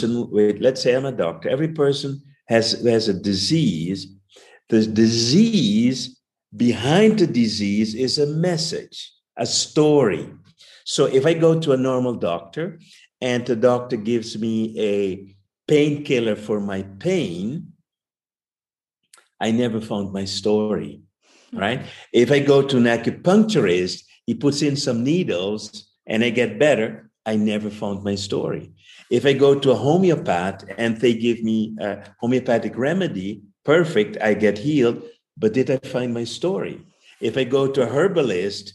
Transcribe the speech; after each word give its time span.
person 0.00 0.30
with, 0.30 0.60
let's 0.60 0.82
say 0.82 0.94
I'm 0.94 1.06
a 1.06 1.12
doctor, 1.12 1.48
every 1.48 1.68
person 1.68 2.22
has, 2.48 2.82
has 2.84 3.08
a 3.08 3.14
disease. 3.14 4.14
The 4.68 4.86
disease 4.86 6.20
behind 6.56 7.18
the 7.18 7.26
disease 7.26 7.94
is 7.94 8.18
a 8.18 8.26
message, 8.26 9.12
a 9.36 9.46
story. 9.46 10.30
So 10.84 11.06
if 11.06 11.26
I 11.26 11.34
go 11.34 11.58
to 11.60 11.72
a 11.72 11.76
normal 11.76 12.14
doctor 12.14 12.78
and 13.20 13.46
the 13.46 13.56
doctor 13.56 13.96
gives 13.96 14.38
me 14.38 14.78
a 14.78 15.36
painkiller 15.68 16.36
for 16.36 16.60
my 16.60 16.82
pain, 16.98 17.72
I 19.40 19.50
never 19.52 19.80
found 19.80 20.12
my 20.12 20.24
story, 20.24 21.02
right? 21.52 21.82
If 22.12 22.30
I 22.30 22.40
go 22.40 22.62
to 22.62 22.76
an 22.76 22.84
acupuncturist, 22.84 24.02
he 24.26 24.34
puts 24.34 24.62
in 24.62 24.76
some 24.76 25.02
needles 25.02 25.90
and 26.06 26.22
I 26.24 26.30
get 26.30 26.58
better, 26.58 27.10
I 27.24 27.36
never 27.36 27.70
found 27.70 28.02
my 28.02 28.16
story. 28.16 28.72
If 29.10 29.26
I 29.26 29.32
go 29.32 29.58
to 29.58 29.72
a 29.72 29.76
homeopath 29.76 30.64
and 30.78 30.96
they 30.96 31.14
give 31.14 31.42
me 31.42 31.76
a 31.80 32.02
homeopathic 32.20 32.78
remedy, 32.78 33.42
perfect, 33.64 34.16
I 34.22 34.34
get 34.34 34.56
healed, 34.58 35.02
but 35.36 35.52
did 35.52 35.70
I 35.70 35.78
find 35.78 36.14
my 36.14 36.24
story? 36.24 36.80
If 37.20 37.36
I 37.36 37.44
go 37.44 37.66
to 37.66 37.82
a 37.82 37.86
herbalist, 37.86 38.74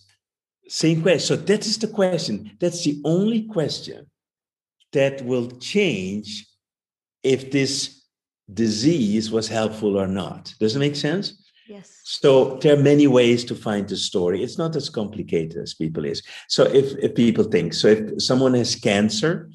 same 0.68 1.02
question. 1.02 1.20
So 1.20 1.36
that 1.36 1.66
is 1.66 1.78
the 1.78 1.88
question. 1.88 2.52
That's 2.60 2.84
the 2.84 3.02
only 3.06 3.44
question 3.44 4.08
that 4.92 5.24
will 5.24 5.50
change 5.52 6.48
if 7.24 7.52
this 7.52 8.04
disease 8.54 9.32
was 9.32 9.48
helpful 9.48 9.98
or 9.98 10.08
not. 10.08 10.54
Does 10.60 10.76
it 10.76 10.80
make 10.80 10.96
sense? 10.96 11.42
Yes. 11.68 12.02
So 12.04 12.58
there 12.58 12.78
are 12.78 12.82
many 12.82 13.08
ways 13.08 13.44
to 13.46 13.56
find 13.56 13.88
the 13.88 13.98
story. 13.98 14.44
It's 14.44 14.58
not 14.58 14.76
as 14.76 14.90
complicated 14.90 15.58
as 15.62 15.74
people 15.74 16.06
is. 16.06 16.22
So 16.48 16.64
if, 16.66 16.96
if 17.00 17.16
people 17.16 17.46
think, 17.46 17.74
so 17.74 17.88
if 17.88 18.22
someone 18.22 18.54
has 18.54 18.76
cancer, 18.76 19.50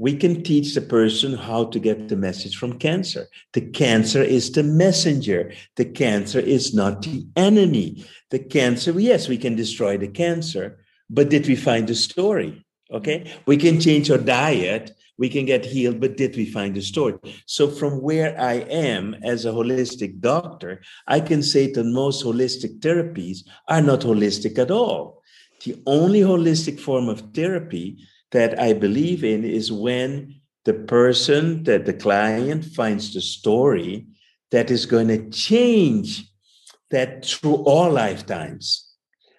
we 0.00 0.16
can 0.16 0.42
teach 0.42 0.74
the 0.74 0.80
person 0.80 1.34
how 1.34 1.62
to 1.62 1.78
get 1.78 2.08
the 2.08 2.16
message 2.16 2.56
from 2.56 2.78
cancer. 2.78 3.28
The 3.52 3.60
cancer 3.60 4.22
is 4.22 4.50
the 4.50 4.62
messenger. 4.62 5.52
The 5.76 5.84
cancer 5.84 6.40
is 6.40 6.72
not 6.72 7.02
the 7.02 7.26
enemy. 7.36 8.06
The 8.30 8.38
cancer, 8.38 8.98
yes, 8.98 9.28
we 9.28 9.36
can 9.36 9.56
destroy 9.56 9.98
the 9.98 10.08
cancer, 10.08 10.78
but 11.10 11.28
did 11.28 11.46
we 11.46 11.54
find 11.54 11.86
the 11.86 11.94
story? 11.94 12.64
Okay. 12.90 13.30
We 13.44 13.58
can 13.58 13.78
change 13.78 14.10
our 14.10 14.16
diet. 14.16 14.90
We 15.18 15.28
can 15.28 15.44
get 15.44 15.66
healed, 15.66 16.00
but 16.00 16.16
did 16.16 16.34
we 16.34 16.46
find 16.46 16.74
the 16.74 16.80
story? 16.80 17.18
So, 17.44 17.68
from 17.68 18.00
where 18.00 18.40
I 18.40 18.54
am 18.70 19.14
as 19.22 19.44
a 19.44 19.52
holistic 19.52 20.18
doctor, 20.20 20.80
I 21.06 21.20
can 21.20 21.42
say 21.42 21.70
that 21.72 21.84
most 21.84 22.24
holistic 22.24 22.80
therapies 22.80 23.40
are 23.68 23.82
not 23.82 24.00
holistic 24.00 24.56
at 24.58 24.70
all. 24.70 25.22
The 25.62 25.76
only 25.84 26.20
holistic 26.20 26.80
form 26.80 27.10
of 27.10 27.34
therapy 27.34 27.98
that 28.32 28.58
I 28.58 28.72
believe 28.72 29.24
in 29.24 29.44
is 29.44 29.72
when 29.72 30.40
the 30.64 30.74
person, 30.74 31.64
that 31.64 31.86
the 31.86 31.92
client 31.92 32.64
finds 32.64 33.14
the 33.14 33.20
story 33.20 34.06
that 34.50 34.70
is 34.70 34.86
going 34.86 35.08
to 35.08 35.30
change 35.30 36.28
that 36.90 37.24
through 37.24 37.56
all 37.64 37.90
lifetimes. 37.90 38.86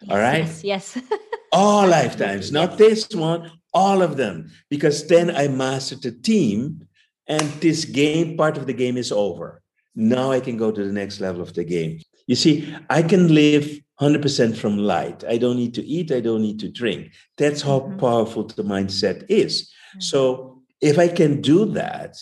Yes, 0.01 0.11
all 0.11 0.17
right? 0.17 0.45
Yes. 0.63 0.63
yes. 0.63 0.97
all 1.51 1.87
lifetimes, 1.87 2.51
not 2.51 2.77
this 2.77 3.07
one, 3.13 3.51
all 3.73 4.01
of 4.01 4.17
them. 4.17 4.51
Because 4.69 5.07
then 5.07 5.35
I 5.35 5.47
mastered 5.47 6.01
the 6.01 6.11
team 6.11 6.87
and 7.27 7.41
this 7.61 7.85
game, 7.85 8.35
part 8.37 8.57
of 8.57 8.67
the 8.67 8.73
game 8.73 8.97
is 8.97 9.11
over. 9.11 9.61
Now 9.95 10.31
I 10.31 10.39
can 10.39 10.57
go 10.57 10.71
to 10.71 10.83
the 10.83 10.93
next 10.93 11.19
level 11.19 11.41
of 11.41 11.53
the 11.53 11.63
game. 11.63 11.99
You 12.27 12.35
see, 12.35 12.75
I 12.89 13.03
can 13.03 13.33
live 13.33 13.80
100% 14.01 14.57
from 14.57 14.77
light. 14.79 15.23
I 15.27 15.37
don't 15.37 15.57
need 15.57 15.75
to 15.75 15.85
eat, 15.85 16.11
I 16.11 16.21
don't 16.21 16.41
need 16.41 16.59
to 16.61 16.69
drink. 16.69 17.13
That's 17.37 17.61
how 17.61 17.81
mm-hmm. 17.81 17.99
powerful 17.99 18.43
the 18.45 18.63
mindset 18.63 19.25
is. 19.29 19.63
Mm-hmm. 19.63 19.99
So 19.99 20.63
if 20.81 20.97
I 20.97 21.07
can 21.07 21.41
do 21.41 21.65
that, 21.73 22.17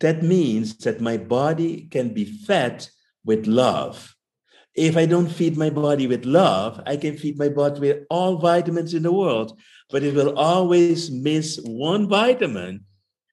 that 0.00 0.22
means 0.22 0.76
that 0.78 1.00
my 1.00 1.16
body 1.16 1.88
can 1.90 2.14
be 2.14 2.24
fed 2.24 2.86
with 3.24 3.48
love. 3.48 4.14
If 4.74 4.96
I 4.96 5.06
don't 5.06 5.28
feed 5.28 5.56
my 5.56 5.70
body 5.70 6.06
with 6.06 6.24
love, 6.24 6.80
I 6.86 6.96
can 6.96 7.16
feed 7.16 7.36
my 7.36 7.48
body 7.48 7.80
with 7.80 8.04
all 8.08 8.36
vitamins 8.36 8.94
in 8.94 9.02
the 9.02 9.12
world, 9.12 9.58
but 9.90 10.04
it 10.04 10.14
will 10.14 10.38
always 10.38 11.10
miss 11.10 11.58
one 11.64 12.08
vitamin, 12.08 12.84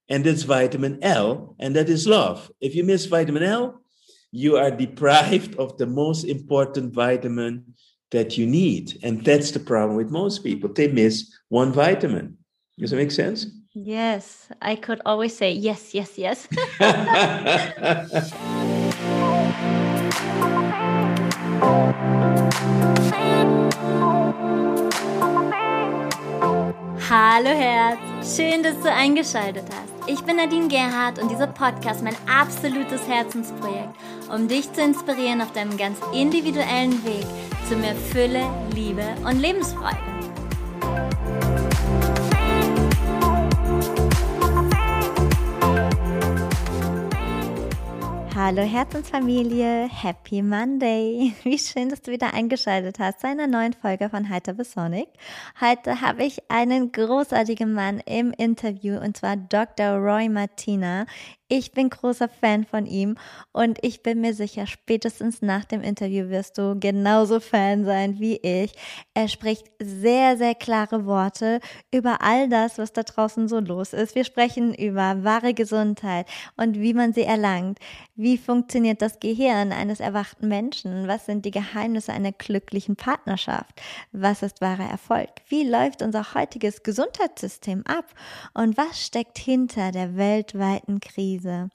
and 0.09 0.23
that's 0.23 0.41
vitamin 0.41 0.97
L, 1.03 1.55
and 1.59 1.75
that 1.75 1.87
is 1.87 2.07
love. 2.07 2.49
If 2.59 2.73
you 2.73 2.83
miss 2.83 3.05
vitamin 3.05 3.43
L, 3.43 3.84
you 4.35 4.57
are 4.57 4.69
deprived 4.69 5.55
of 5.55 5.77
the 5.77 5.85
most 5.85 6.25
important 6.25 6.93
vitamin 6.93 7.63
that 8.11 8.37
you 8.37 8.45
need. 8.45 8.99
And 9.01 9.23
that's 9.23 9.51
the 9.51 9.61
problem 9.61 9.95
with 9.95 10.11
most 10.11 10.43
people. 10.43 10.73
They 10.73 10.89
miss 10.89 11.33
one 11.47 11.71
vitamin. 11.71 12.37
Does 12.77 12.91
that 12.91 12.97
make 12.97 13.11
sense? 13.11 13.47
Yes. 13.73 14.49
I 14.61 14.75
could 14.75 15.01
always 15.05 15.35
say 15.35 15.53
yes, 15.53 15.93
yes, 15.93 16.17
yes. 16.17 16.47
Hallo 27.07 27.49
Herz, 27.49 28.35
schön, 28.35 28.63
dass 28.63 28.81
du 28.81 28.91
eingeschaltet 28.91 29.65
hast. 29.69 29.95
Ich 30.07 30.21
bin 30.21 30.37
Nadine 30.37 30.67
Gerhardt 30.67 31.19
und 31.19 31.29
dieser 31.29 31.47
Podcast 31.47 32.03
mein 32.03 32.15
absolutes 32.27 33.07
Herzensprojekt, 33.07 33.95
um 34.31 34.47
dich 34.47 34.71
zu 34.73 34.81
inspirieren 34.81 35.41
auf 35.41 35.51
deinem 35.51 35.77
ganz 35.77 35.97
individuellen 36.13 37.03
Weg 37.05 37.25
zu 37.67 37.75
mehr 37.75 37.95
Fülle, 37.95 38.43
Liebe 38.73 39.03
und 39.23 39.39
Lebensfreude. 39.39 40.15
Hallo 48.37 48.61
Herzensfamilie, 48.61 49.89
Happy 49.89 50.41
Monday. 50.43 51.33
Wie 51.43 51.57
schön, 51.57 51.89
dass 51.89 52.01
du 52.01 52.11
wieder 52.11 52.33
eingeschaltet 52.33 52.99
hast 52.99 53.21
zu 53.21 53.27
einer 53.27 53.47
neuen 53.47 53.73
Folge 53.73 54.09
von 54.09 54.29
Heiter 54.29 54.53
bis 54.53 54.73
Sonic. 54.73 55.07
Heute 55.59 56.01
habe 56.01 56.25
ich 56.25 56.39
einen 56.49 56.91
großartigen 56.91 57.73
Mann 57.73 58.01
im 58.05 58.31
Interview 58.37 58.99
und 58.99 59.17
zwar 59.17 59.37
Dr. 59.37 59.95
Roy 59.95 60.29
Martina. 60.29 61.05
Ich 61.47 61.73
bin 61.73 61.91
großer 61.91 62.27
Fan 62.27 62.65
von 62.65 62.87
ihm 62.87 63.17
und 63.51 63.77
ich 63.83 64.01
bin 64.01 64.19
mir 64.19 64.33
sicher, 64.33 64.65
spätestens 64.65 65.43
nach 65.43 65.63
dem 65.63 65.81
Interview 65.81 66.29
wirst 66.29 66.57
du 66.57 66.75
genauso 66.79 67.39
Fan 67.39 67.85
sein 67.85 68.19
wie 68.19 68.37
ich. 68.37 68.73
Er 69.13 69.27
spricht 69.27 69.67
sehr, 69.79 70.37
sehr 70.37 70.55
klare 70.55 71.05
Worte 71.05 71.59
über 71.93 72.23
all 72.23 72.49
das, 72.49 72.79
was 72.79 72.93
da 72.93 73.03
draußen 73.03 73.47
so 73.47 73.59
los 73.59 73.93
ist. 73.93 74.15
Wir 74.15 74.23
sprechen 74.23 74.73
über 74.73 75.23
wahre 75.23 75.53
Gesundheit 75.53 76.25
und 76.57 76.79
wie 76.81 76.95
man 76.95 77.13
sie 77.13 77.21
erlangt. 77.21 77.77
Wie 78.15 78.39
funktioniert 78.39 79.03
das 79.03 79.19
Gehirn 79.19 79.71
eines 79.71 79.99
erwachten 79.99 80.47
Menschen? 80.47 81.07
Was 81.07 81.27
sind 81.27 81.45
die 81.45 81.51
Geheimnisse 81.51 82.11
einer 82.11 82.31
glücklichen 82.31 82.95
Partnerschaft? 82.95 83.79
Was 84.11 84.41
ist 84.41 84.61
wahrer 84.61 84.89
Erfolg? 84.89 85.29
Wie 85.47 85.69
läuft 85.69 86.01
unser 86.01 86.33
heutiges 86.33 86.81
Gesundheitssystem 86.81 87.83
ab? 87.85 88.05
Und 88.55 88.77
was 88.77 88.99
steckt 89.05 89.37
hinter 89.37 89.91
der 89.91 90.15
weltweiten 90.17 90.99
Krise? 91.01 91.34
Krise. 91.35 91.69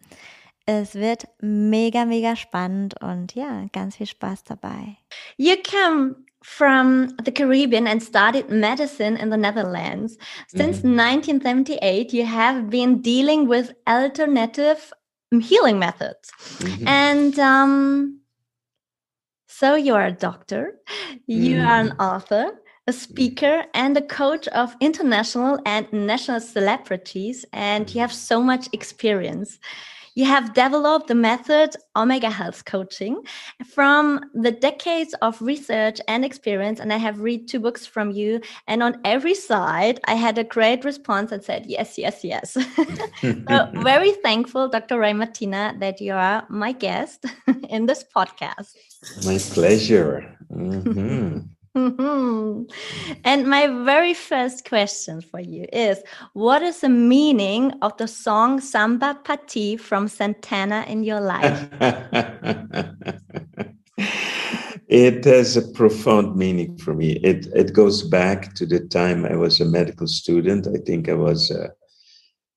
Es 0.66 0.94
wird 0.94 1.26
mega, 1.40 2.04
mega 2.04 2.36
spannend 2.36 2.94
und 3.02 3.34
ja, 3.34 3.66
ganz 3.72 3.96
viel 3.96 4.06
Spaß 4.06 4.44
dabei. 4.44 4.96
You 5.36 5.56
come 5.56 6.16
from 6.42 7.14
the 7.24 7.32
Caribbean 7.32 7.86
and 7.86 8.02
studied 8.02 8.50
medicine 8.50 9.16
in 9.16 9.30
the 9.30 9.36
Netherlands. 9.36 10.16
Since 10.48 10.82
mm 10.82 10.92
-hmm. 10.92 10.96
1978, 10.96 12.12
you 12.12 12.26
have 12.26 12.68
been 12.68 13.02
dealing 13.02 13.48
with 13.48 13.74
alternative 13.84 14.92
healing 15.30 15.78
methods. 15.78 16.30
Mm 16.60 16.66
-hmm. 16.66 16.86
And 16.86 17.38
um, 17.38 18.20
so 19.46 19.76
you 19.76 19.94
are 19.94 20.06
a 20.06 20.12
doctor, 20.12 20.80
you 21.26 21.56
mm. 21.56 21.66
are 21.66 21.80
an 21.80 21.92
author, 21.98 22.60
a 22.86 22.92
speaker 22.92 23.64
and 23.74 23.96
a 23.96 24.02
coach 24.02 24.48
of 24.48 24.74
international 24.80 25.58
and 25.66 25.92
national 25.92 26.40
celebrities, 26.40 27.44
and 27.52 27.94
you 27.94 28.00
have 28.00 28.12
so 28.12 28.42
much 28.42 28.68
experience. 28.72 29.58
You 30.14 30.24
have 30.24 30.54
developed 30.54 31.06
the 31.06 31.14
method 31.14 31.76
Omega 31.94 32.30
Health 32.30 32.64
Coaching 32.64 33.22
from 33.64 34.20
the 34.34 34.50
decades 34.50 35.14
of 35.22 35.40
research 35.40 36.00
and 36.08 36.24
experience. 36.24 36.80
And 36.80 36.92
I 36.92 36.96
have 36.96 37.20
read 37.20 37.48
two 37.48 37.60
books 37.60 37.86
from 37.86 38.10
you. 38.10 38.40
And 38.66 38.82
on 38.82 39.00
every 39.04 39.34
side, 39.34 40.00
I 40.04 40.14
had 40.14 40.36
a 40.36 40.44
great 40.44 40.84
response 40.84 41.30
and 41.30 41.42
said, 41.42 41.66
yes, 41.66 41.96
yes, 41.96 42.24
yes. 42.24 42.52
so 43.22 43.68
very 43.74 44.12
thankful, 44.24 44.68
Dr. 44.68 44.98
Roy 44.98 45.14
Martina, 45.14 45.76
that 45.78 46.00
you 46.00 46.14
are 46.14 46.44
my 46.48 46.72
guest 46.72 47.24
in 47.68 47.86
this 47.86 48.04
podcast. 48.04 48.74
My 49.24 49.38
pleasure. 49.38 50.36
Mm-hmm. 50.52 50.90
Mm-hmm. 50.90 51.38
And 53.24 53.46
my 53.46 53.68
very 53.84 54.12
first 54.12 54.68
question 54.68 55.20
for 55.20 55.38
you 55.38 55.66
is 55.72 56.02
What 56.32 56.62
is 56.62 56.80
the 56.80 56.88
meaning 56.88 57.72
of 57.80 57.96
the 57.96 58.08
song 58.08 58.60
Samba 58.60 59.20
Pa 59.22 59.36
Ti 59.46 59.76
from 59.76 60.08
Santana 60.08 60.84
in 60.88 61.04
your 61.04 61.20
life? 61.20 61.68
it 64.88 65.24
has 65.24 65.56
a 65.56 65.68
profound 65.68 66.34
meaning 66.36 66.76
for 66.78 66.92
me. 66.92 67.12
It, 67.22 67.46
it 67.54 67.72
goes 67.72 68.02
back 68.02 68.54
to 68.54 68.66
the 68.66 68.80
time 68.80 69.24
I 69.24 69.36
was 69.36 69.60
a 69.60 69.64
medical 69.64 70.08
student. 70.08 70.66
I 70.66 70.78
think 70.84 71.08
I 71.08 71.14
was 71.14 71.52
uh, 71.52 71.68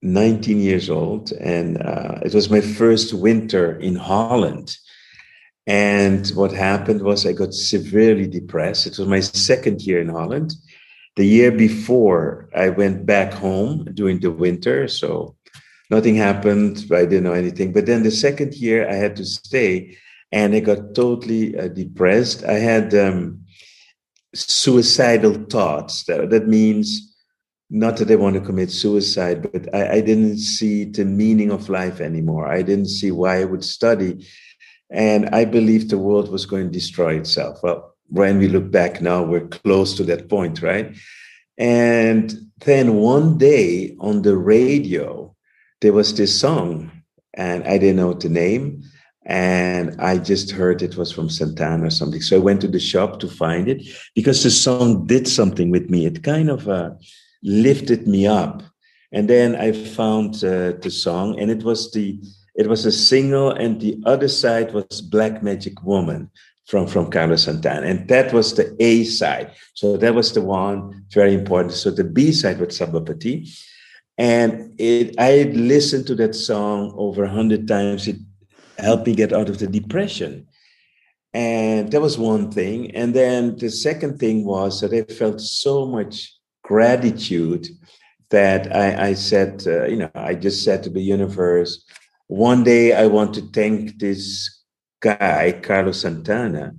19 0.02 0.60
years 0.60 0.90
old, 0.90 1.32
and 1.34 1.78
uh, 1.82 2.20
it 2.24 2.34
was 2.34 2.50
my 2.50 2.62
first 2.62 3.14
winter 3.14 3.80
in 3.80 3.96
Holland. 3.96 4.76
And 5.66 6.28
what 6.30 6.52
happened 6.52 7.02
was 7.02 7.26
I 7.26 7.32
got 7.32 7.54
severely 7.54 8.28
depressed. 8.28 8.86
It 8.86 8.98
was 8.98 9.08
my 9.08 9.22
second 9.22 9.82
year 9.82 10.02
in 10.02 10.10
Holland. 10.10 10.54
The 11.16 11.26
year 11.26 11.52
before, 11.52 12.50
I 12.56 12.70
went 12.70 13.06
back 13.06 13.34
home 13.34 13.88
during 13.94 14.20
the 14.20 14.32
winter. 14.32 14.88
So 14.88 15.36
nothing 15.90 16.16
happened. 16.16 16.86
I 16.92 17.06
didn't 17.06 17.24
know 17.24 17.34
anything. 17.34 17.72
But 17.72 17.86
then 17.86 18.04
the 18.04 18.12
second 18.12 18.56
year, 18.56 18.90
I 18.90 18.96
had 18.96 19.16
to 19.18 19.26
stay 19.26 19.98
and 20.32 20.56
I 20.56 20.60
got 20.60 20.96
totally 20.96 21.58
uh, 21.58 21.68
depressed. 21.68 22.44
I 22.44 22.54
had 22.54 22.94
um, 22.96 23.46
suicidal 24.34 25.36
thoughts. 25.46 26.06
That, 26.06 26.32
that 26.32 26.48
means 26.48 27.16
not 27.70 27.98
that 27.98 28.12
I 28.12 28.16
want 28.16 28.36
to 28.36 28.42
commit 28.42 28.72
suicide, 28.72 29.52
but 29.52 29.74
I, 29.74 29.98
I, 29.98 30.02
didn't 30.02 30.38
see 30.38 30.86
the 30.86 31.06
meaning 31.06 31.52
of 31.52 31.70
life 31.70 32.02
anymore. 32.02 32.48
I 32.48 32.62
didn't 32.62 32.90
see 32.90 33.12
why 33.12 33.42
I 33.42 33.46
would 33.46 33.64
study. 33.64 34.26
And 34.94 35.28
I 35.30 35.46
believed 35.46 35.90
the 35.90 35.98
world 35.98 36.32
was 36.32 36.46
going 36.46 36.68
to 36.68 36.72
destroy 36.72 37.16
itself. 37.16 37.62
Well, 37.64 37.96
when 38.10 38.38
we 38.38 38.48
look 38.48 38.70
back 38.70 39.02
now, 39.02 39.24
we're 39.24 39.48
close 39.48 39.96
to 39.96 40.04
that 40.04 40.30
point, 40.30 40.62
right? 40.62 40.96
And 41.58 42.32
then 42.60 42.96
one 42.96 43.40
day 43.40 43.96
on 44.00 44.22
the 44.22 44.38
radio, 44.38 45.36
there 45.82 45.94
was 45.94 46.16
this 46.16 46.40
song, 46.40 46.92
and 47.34 47.64
I 47.64 47.80
didn't 47.80 47.98
know 47.98 48.14
the 48.14 48.30
name. 48.30 48.84
And 49.26 50.00
I 50.00 50.18
just 50.18 50.52
heard 50.52 50.82
it 50.82 50.96
was 50.96 51.12
from 51.12 51.30
Santana 51.30 51.88
or 51.88 51.90
something. 51.90 52.22
So 52.22 52.36
I 52.36 52.40
went 52.40 52.62
to 52.62 52.68
the 52.68 52.80
shop 52.80 53.20
to 53.22 53.28
find 53.28 53.68
it 53.70 53.82
because 54.16 54.44
the 54.44 54.52
song 54.52 55.08
did 55.08 55.28
something 55.28 55.72
with 55.72 55.90
me. 55.90 56.06
It 56.06 56.24
kind 56.24 56.50
of 56.50 56.68
uh, 56.68 56.92
lifted 57.42 58.06
me 58.08 58.28
up. 58.28 58.62
And 59.12 59.30
then 59.30 59.56
I 59.56 59.72
found 59.72 60.36
uh, 60.44 60.74
the 60.82 60.92
song, 60.92 61.40
and 61.40 61.50
it 61.50 61.64
was 61.64 61.92
the 61.92 62.20
it 62.56 62.68
was 62.68 62.86
a 62.86 62.92
single, 62.92 63.52
and 63.52 63.82
the 63.82 64.02
other 64.06 64.28
side 64.28 64.74
was 64.74 65.02
Black 65.02 65.42
Magic 65.42 65.84
Woman 65.84 66.30
from 66.66 66.88
from 66.88 67.12
Carlos 67.12 67.44
Santana, 67.44 67.88
and 67.88 68.08
that 68.08 68.32
was 68.34 68.54
the 68.54 68.76
A 68.80 69.04
side. 69.04 69.52
So 69.74 69.98
that 69.98 70.16
was 70.16 70.34
the 70.34 70.42
one 70.42 71.06
very 71.12 71.34
important. 71.34 71.74
So 71.74 71.92
the 71.92 72.04
B 72.04 72.32
side 72.32 72.60
was 72.60 72.78
Samba 72.78 73.02
Pa 73.02 73.14
Ti, 73.14 73.52
and 74.18 74.74
it 74.80 75.16
I 75.20 75.52
listened 75.54 76.08
to 76.08 76.16
that 76.16 76.36
song 76.36 76.94
over 76.96 77.24
a 77.24 77.30
hundred 77.30 77.68
times. 77.68 78.08
It 78.08 78.18
helped 78.78 79.08
me 79.08 79.16
get 79.16 79.34
out 79.34 79.50
of 79.50 79.60
the 79.60 79.68
depression. 79.68 80.48
And 81.34 81.92
that 81.92 82.02
was 82.02 82.18
one 82.18 82.52
thing. 82.52 82.96
And 82.96 83.14
then 83.14 83.58
the 83.58 83.70
second 83.70 84.20
thing 84.20 84.46
was 84.46 84.82
that 84.82 84.94
I 84.94 85.02
felt 85.12 85.42
so 85.42 85.86
much 85.86 86.32
gratitude 86.64 87.68
that 88.30 88.76
I, 88.76 89.10
I 89.10 89.14
said, 89.14 89.64
uh, 89.66 89.86
you 89.86 89.98
know, 89.98 90.12
I 90.14 90.36
just 90.36 90.64
said 90.64 90.84
to 90.84 90.90
the 90.90 91.02
universe, 91.02 91.86
one 92.34 92.64
day 92.64 92.94
I 92.94 93.06
want 93.06 93.36
to 93.36 93.42
thank 93.42 94.00
this 94.00 94.64
guy, 95.00 95.60
Carlos 95.62 96.02
Santana, 96.02 96.74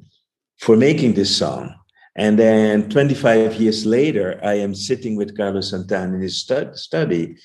for 0.59 0.77
making 0.77 1.15
this 1.15 1.37
song. 1.37 1.73
And 2.17 2.37
then 2.37 2.91
25 2.91 3.55
years 3.55 3.87
later, 3.87 4.41
I 4.43 4.55
am 4.55 4.75
sitting 4.75 5.15
with 5.15 5.37
Carlos 5.37 5.71
Santana 5.71 6.17
in 6.17 6.23
his 6.23 6.41
stud- 6.41 6.77
study. 6.77 7.37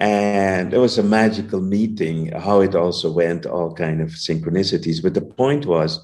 And 0.00 0.72
it 0.72 0.78
was 0.78 0.96
a 0.96 1.02
magical 1.02 1.60
meeting 1.60 2.32
how 2.32 2.60
it 2.60 2.74
also 2.74 3.12
went 3.12 3.44
all 3.44 3.74
kind 3.74 4.00
of 4.00 4.12
synchronicities. 4.12 5.02
But 5.02 5.12
the 5.12 5.20
point 5.20 5.66
was 5.66 6.02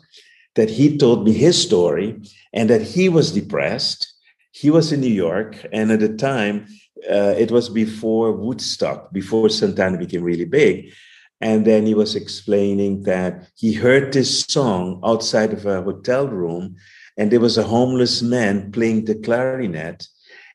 that 0.54 0.68
he 0.68 0.98
told 0.98 1.24
me 1.24 1.32
his 1.32 1.60
story 1.60 2.20
and 2.52 2.68
that 2.68 2.82
he 2.82 3.08
was 3.08 3.32
depressed. 3.32 4.06
He 4.50 4.70
was 4.70 4.92
in 4.92 5.00
new 5.00 5.16
york 5.26 5.56
and 5.72 5.90
at 5.90 6.00
the 6.00 6.14
time 6.14 6.66
uh, 7.10 7.34
it 7.38 7.50
was 7.50 7.70
before 7.70 8.32
woodstock 8.32 9.10
before 9.12 9.48
santana 9.48 9.96
became 9.96 10.22
really 10.22 10.44
big 10.44 10.92
and 11.42 11.66
then 11.66 11.84
he 11.84 11.94
was 11.94 12.14
explaining 12.14 13.02
that 13.02 13.48
he 13.56 13.72
heard 13.74 14.12
this 14.12 14.40
song 14.42 15.00
outside 15.04 15.52
of 15.52 15.66
a 15.66 15.82
hotel 15.82 16.26
room 16.28 16.76
and 17.18 17.30
there 17.30 17.40
was 17.40 17.58
a 17.58 17.64
homeless 17.64 18.22
man 18.22 18.72
playing 18.72 19.04
the 19.04 19.14
clarinet 19.16 20.06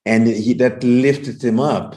and 0.05 0.27
he 0.27 0.53
that 0.53 0.83
lifted 0.83 1.43
him 1.43 1.59
up 1.59 1.95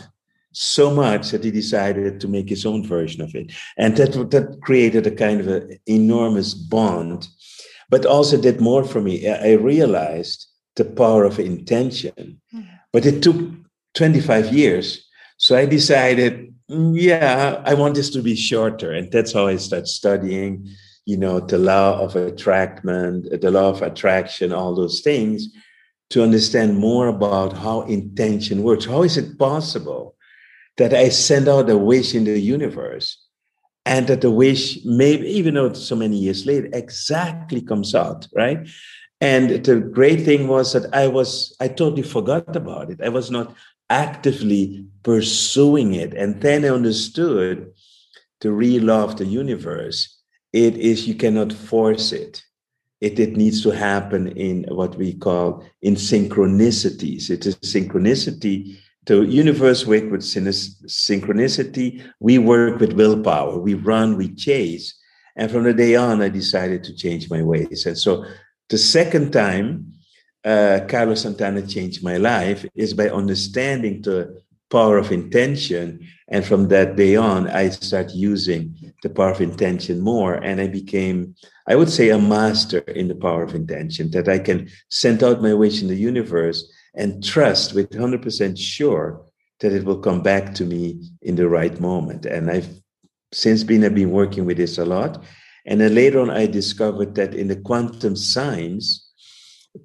so 0.52 0.90
much 0.90 1.30
that 1.30 1.44
he 1.44 1.50
decided 1.50 2.20
to 2.20 2.28
make 2.28 2.48
his 2.48 2.66
own 2.66 2.84
version 2.84 3.22
of 3.22 3.34
it. 3.34 3.52
And 3.76 3.96
that, 3.96 4.12
that 4.30 4.60
created 4.62 5.06
a 5.06 5.10
kind 5.12 5.40
of 5.40 5.48
an 5.48 5.78
enormous 5.86 6.54
bond, 6.54 7.28
but 7.88 8.04
also 8.04 8.40
did 8.40 8.60
more 8.60 8.84
for 8.84 9.00
me. 9.00 9.28
I 9.28 9.52
realized 9.52 10.46
the 10.76 10.84
power 10.84 11.24
of 11.24 11.38
intention. 11.38 12.40
Hmm. 12.50 12.62
But 12.92 13.06
it 13.06 13.22
took 13.22 13.36
25 13.94 14.52
years. 14.52 15.06
So 15.36 15.56
I 15.56 15.66
decided, 15.66 16.49
yeah, 16.70 17.62
I 17.64 17.74
want 17.74 17.96
this 17.96 18.10
to 18.10 18.22
be 18.22 18.36
shorter. 18.36 18.92
And 18.92 19.10
that's 19.10 19.32
how 19.32 19.48
I 19.48 19.56
started 19.56 19.88
studying, 19.88 20.68
you 21.04 21.16
know, 21.16 21.40
the 21.40 21.58
law 21.58 22.00
of 22.00 22.14
attractment, 22.14 23.40
the 23.40 23.50
law 23.50 23.70
of 23.70 23.82
attraction, 23.82 24.52
all 24.52 24.74
those 24.74 25.00
things 25.00 25.48
to 26.10 26.22
understand 26.22 26.78
more 26.78 27.08
about 27.08 27.52
how 27.52 27.82
intention 27.82 28.62
works. 28.62 28.84
How 28.84 29.02
is 29.02 29.16
it 29.16 29.38
possible 29.38 30.16
that 30.76 30.94
I 30.94 31.08
send 31.08 31.48
out 31.48 31.70
a 31.70 31.76
wish 31.76 32.14
in 32.14 32.24
the 32.24 32.38
universe 32.38 33.18
and 33.84 34.06
that 34.06 34.20
the 34.20 34.30
wish, 34.30 34.78
maybe 34.84 35.26
even 35.28 35.54
though 35.54 35.66
it's 35.66 35.82
so 35.82 35.96
many 35.96 36.16
years 36.16 36.46
later, 36.46 36.68
exactly 36.72 37.60
comes 37.60 37.94
out, 37.94 38.28
right? 38.34 38.68
And 39.20 39.64
the 39.64 39.80
great 39.80 40.24
thing 40.24 40.48
was 40.48 40.72
that 40.72 40.94
I 40.94 41.08
was, 41.08 41.54
I 41.60 41.68
totally 41.68 42.02
forgot 42.02 42.54
about 42.54 42.90
it. 42.90 43.00
I 43.02 43.08
was 43.08 43.30
not 43.30 43.54
actively 43.90 44.86
pursuing 45.02 45.94
it. 45.94 46.14
And 46.14 46.40
then 46.40 46.64
I 46.64 46.68
understood 46.68 47.72
the 48.40 48.52
real 48.52 48.84
law 48.84 49.04
of 49.04 49.18
the 49.18 49.26
universe. 49.26 50.18
It 50.52 50.76
is 50.76 51.06
you 51.06 51.14
cannot 51.14 51.52
force 51.52 52.12
it. 52.12 52.42
It, 53.00 53.18
it 53.18 53.36
needs 53.36 53.62
to 53.62 53.70
happen 53.70 54.28
in 54.28 54.64
what 54.68 54.96
we 54.96 55.14
call 55.14 55.64
in 55.82 55.94
synchronicities. 55.94 57.30
It 57.30 57.46
is 57.46 57.56
synchronicity 57.56 58.78
the 59.06 59.22
universe 59.22 59.86
works 59.86 60.10
with 60.10 60.20
synchronicity. 60.20 62.06
We 62.20 62.38
work 62.38 62.80
with 62.80 62.92
willpower. 62.92 63.58
We 63.58 63.74
run, 63.74 64.16
we 64.16 64.34
chase. 64.34 64.94
And 65.36 65.50
from 65.50 65.64
the 65.64 65.72
day 65.72 65.96
on, 65.96 66.20
I 66.20 66.28
decided 66.28 66.84
to 66.84 66.94
change 66.94 67.30
my 67.30 67.42
ways. 67.42 67.86
And 67.86 67.96
so 67.96 68.24
the 68.68 68.78
second 68.78 69.32
time 69.32 69.94
uh, 70.44 70.80
Carlos 70.88 71.22
Santana 71.22 71.66
changed 71.66 72.02
my 72.02 72.16
life 72.16 72.64
is 72.74 72.94
by 72.94 73.08
understanding 73.08 74.02
the 74.02 74.42
power 74.70 74.96
of 74.96 75.12
intention. 75.12 76.06
And 76.28 76.44
from 76.44 76.68
that 76.68 76.96
day 76.96 77.16
on, 77.16 77.48
I 77.48 77.68
started 77.70 78.14
using 78.14 78.92
the 79.02 79.10
power 79.10 79.30
of 79.30 79.40
intention 79.40 80.00
more. 80.00 80.34
And 80.34 80.60
I 80.60 80.68
became, 80.68 81.34
I 81.66 81.76
would 81.76 81.90
say, 81.90 82.10
a 82.10 82.18
master 82.18 82.78
in 82.78 83.08
the 83.08 83.14
power 83.14 83.42
of 83.42 83.54
intention, 83.54 84.10
that 84.12 84.28
I 84.28 84.38
can 84.38 84.70
send 84.88 85.22
out 85.22 85.42
my 85.42 85.54
wish 85.54 85.82
in 85.82 85.88
the 85.88 85.96
universe 85.96 86.70
and 86.94 87.22
trust 87.22 87.74
with 87.74 87.90
100% 87.90 88.58
sure 88.58 89.24
that 89.60 89.72
it 89.72 89.84
will 89.84 89.98
come 89.98 90.22
back 90.22 90.54
to 90.54 90.64
me 90.64 91.00
in 91.22 91.36
the 91.36 91.48
right 91.48 91.78
moment. 91.80 92.24
And 92.24 92.50
I've 92.50 92.68
since 93.32 93.62
been, 93.62 93.84
I've 93.84 93.94
been 93.94 94.10
working 94.10 94.44
with 94.44 94.56
this 94.56 94.78
a 94.78 94.84
lot. 94.84 95.22
And 95.66 95.80
then 95.80 95.94
later 95.94 96.20
on, 96.20 96.30
I 96.30 96.46
discovered 96.46 97.14
that 97.16 97.34
in 97.34 97.48
the 97.48 97.56
quantum 97.56 98.16
science, 98.16 99.09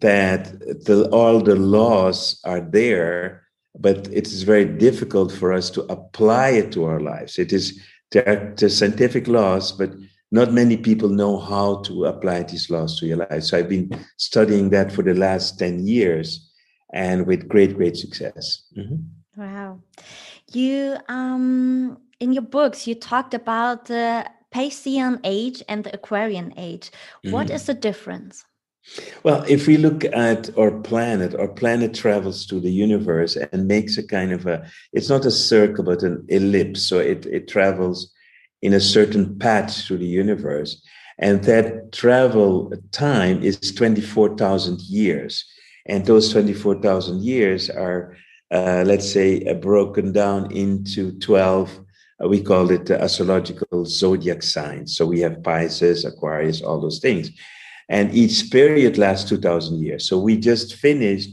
that 0.02 0.60
the, 0.86 1.10
all 1.12 1.40
the 1.42 1.56
laws 1.56 2.40
are 2.44 2.62
there, 2.62 3.44
but 3.78 4.08
it 4.12 4.28
is 4.28 4.44
very 4.44 4.66
difficult 4.66 5.32
for 5.32 5.54
us 5.54 5.70
to 5.72 5.82
apply 5.84 6.50
it 6.50 6.72
to 6.74 6.86
our 6.86 7.00
lives. 7.00 7.38
It 7.38 7.54
is 7.54 7.80
there 8.12 8.28
are 8.28 8.54
the 8.56 8.70
scientific 8.70 9.28
laws, 9.28 9.72
but 9.72 9.92
not 10.32 10.54
many 10.54 10.78
people 10.78 11.10
know 11.10 11.38
how 11.38 11.78
to 11.82 12.06
apply 12.06 12.44
these 12.44 12.70
laws 12.70 13.00
to 13.00 13.06
your 13.06 13.18
life. 13.18 13.44
So 13.44 13.58
I've 13.58 13.70
been 13.70 13.90
studying 14.18 14.70
that 14.72 14.92
for 14.92 15.02
the 15.02 15.14
last 15.14 15.60
10 15.60 15.86
years 15.86 16.52
and 16.94 17.26
with 17.26 17.48
great, 17.48 17.76
great 17.76 17.98
success. 17.98 18.64
Mm-hmm. 18.78 19.42
Wow. 19.42 19.82
You, 20.52 20.98
um, 21.10 21.98
in 22.20 22.32
your 22.32 22.44
books, 22.44 22.88
you 22.88 22.96
talked 22.96 23.34
about 23.34 23.86
the 23.86 24.26
Piscean 24.54 25.20
age 25.24 25.62
and 25.68 25.84
the 25.84 25.94
Aquarian 25.94 26.54
age. 26.58 26.92
What 27.24 27.48
mm-hmm. 27.48 27.56
is 27.56 27.66
the 27.66 27.74
difference? 27.74 28.46
Well, 29.24 29.44
if 29.48 29.68
we 29.68 29.78
look 29.78 30.06
at 30.06 30.56
our 30.58 30.72
planet, 30.72 31.36
our 31.36 31.48
planet 31.48 31.94
travels 31.94 32.46
through 32.46 32.62
the 32.62 32.72
universe 32.72 33.36
and 33.36 33.68
makes 33.68 33.98
a 33.98 34.06
kind 34.06 34.32
of 34.32 34.46
a, 34.46 34.70
it's 34.94 35.10
not 35.10 35.26
a 35.26 35.32
circle, 35.32 35.84
but 35.84 36.04
an 36.04 36.24
ellipse. 36.30 36.84
So 36.84 37.00
it, 37.00 37.26
it 37.26 37.48
travels 37.48 38.14
in 38.62 38.74
a 38.74 38.80
certain 38.80 39.38
path 39.40 39.84
through 39.84 39.98
the 39.98 40.08
universe. 40.08 40.82
And 41.18 41.44
that 41.46 41.92
travel 41.92 42.74
time 42.92 43.42
is 43.42 43.58
24,000 43.60 44.82
years. 44.82 45.46
And 45.88 46.06
those 46.06 46.32
24,000 46.32 47.24
years 47.24 47.70
are, 47.70 48.16
uh, 48.52 48.84
let's 48.86 49.12
say, 49.12 49.44
uh, 49.46 49.54
broken 49.54 50.12
down 50.12 50.52
into 50.52 51.18
12, 51.20 51.80
uh, 52.24 52.28
we 52.28 52.42
call 52.42 52.72
it 52.72 52.86
the 52.86 53.02
astrological 53.02 53.86
zodiac 53.86 54.44
signs. 54.44 54.96
So 54.96 55.06
we 55.06 55.20
have 55.22 55.44
Pisces, 55.44 56.06
Aquarius, 56.06 56.62
all 56.62 56.82
those 56.82 57.00
things. 57.00 57.32
And 57.90 58.14
each 58.14 58.52
period 58.52 58.98
lasts 58.98 59.30
2,000 59.30 59.80
years. 59.84 60.08
So 60.08 60.20
we 60.20 60.38
just 60.38 60.76
finished, 60.76 61.30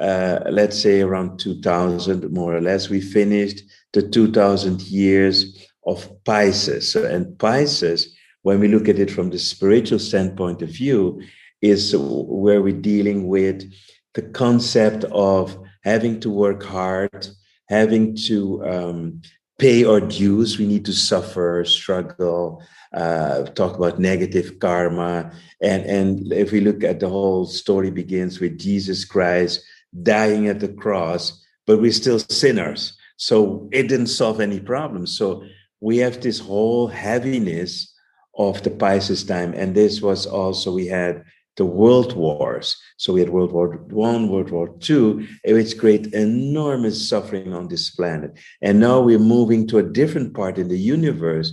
uh, 0.00 0.40
let's 0.50 0.80
say, 0.80 1.00
around 1.00 1.38
2000, 1.38 2.30
more 2.32 2.56
or 2.56 2.60
less, 2.60 2.88
we 2.88 3.00
finished 3.00 3.62
the 3.92 4.02
2000 4.02 4.82
years 4.82 5.68
of 5.86 6.08
Pisces. 6.24 6.94
And 6.96 7.38
Pisces, 7.38 8.14
when 8.42 8.58
we 8.58 8.68
look 8.68 8.88
at 8.88 8.98
it 8.98 9.10
from 9.10 9.30
the 9.30 9.38
spiritual 9.38 9.98
standpoint 9.98 10.62
of 10.62 10.70
view, 10.70 11.22
is 11.60 11.94
where 11.96 12.60
we're 12.60 12.72
dealing 12.72 13.28
with 13.28 13.72
the 14.14 14.22
concept 14.22 15.04
of 15.04 15.56
having 15.84 16.20
to 16.20 16.30
work 16.30 16.62
hard, 16.62 17.28
having 17.68 18.16
to 18.16 18.64
um, 18.64 19.22
pay 19.62 19.84
our 19.84 20.00
dues. 20.00 20.58
We 20.58 20.66
need 20.66 20.84
to 20.86 20.92
suffer, 20.92 21.64
struggle, 21.64 22.64
uh, 22.92 23.44
talk 23.54 23.76
about 23.76 24.00
negative 24.00 24.58
karma. 24.58 25.30
And, 25.62 25.86
and 25.86 26.32
if 26.32 26.50
we 26.50 26.60
look 26.60 26.82
at 26.82 26.98
the 26.98 27.08
whole 27.08 27.46
story 27.46 27.92
begins 27.92 28.40
with 28.40 28.58
Jesus 28.58 29.04
Christ 29.04 29.64
dying 30.02 30.48
at 30.48 30.58
the 30.58 30.68
cross, 30.68 31.46
but 31.64 31.80
we're 31.80 31.92
still 31.92 32.18
sinners. 32.18 32.98
So 33.18 33.68
it 33.70 33.86
didn't 33.86 34.08
solve 34.08 34.40
any 34.40 34.58
problems. 34.58 35.16
So 35.16 35.44
we 35.80 35.98
have 35.98 36.20
this 36.20 36.40
whole 36.40 36.88
heaviness 36.88 37.94
of 38.36 38.64
the 38.64 38.70
Pisces 38.70 39.22
time. 39.22 39.54
And 39.54 39.76
this 39.76 40.02
was 40.02 40.26
also, 40.26 40.74
we 40.74 40.88
had 40.88 41.24
the 41.56 41.66
world 41.66 42.14
wars. 42.14 42.76
So 42.96 43.12
we 43.12 43.20
had 43.20 43.30
World 43.30 43.52
War 43.52 43.76
One, 43.90 44.28
World 44.28 44.50
War 44.50 44.74
Two, 44.80 45.26
which 45.44 45.78
create 45.78 46.14
enormous 46.14 47.08
suffering 47.08 47.52
on 47.52 47.68
this 47.68 47.90
planet. 47.90 48.38
And 48.62 48.80
now 48.80 49.00
we're 49.00 49.18
moving 49.18 49.66
to 49.68 49.78
a 49.78 49.82
different 49.82 50.34
part 50.34 50.58
in 50.58 50.68
the 50.68 50.78
universe 50.78 51.52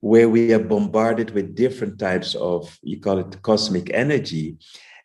where 0.00 0.28
we 0.28 0.52
are 0.52 0.58
bombarded 0.58 1.32
with 1.32 1.54
different 1.54 1.98
types 1.98 2.34
of, 2.34 2.78
you 2.82 3.00
call 3.00 3.18
it 3.18 3.42
cosmic 3.42 3.90
energy. 3.92 4.56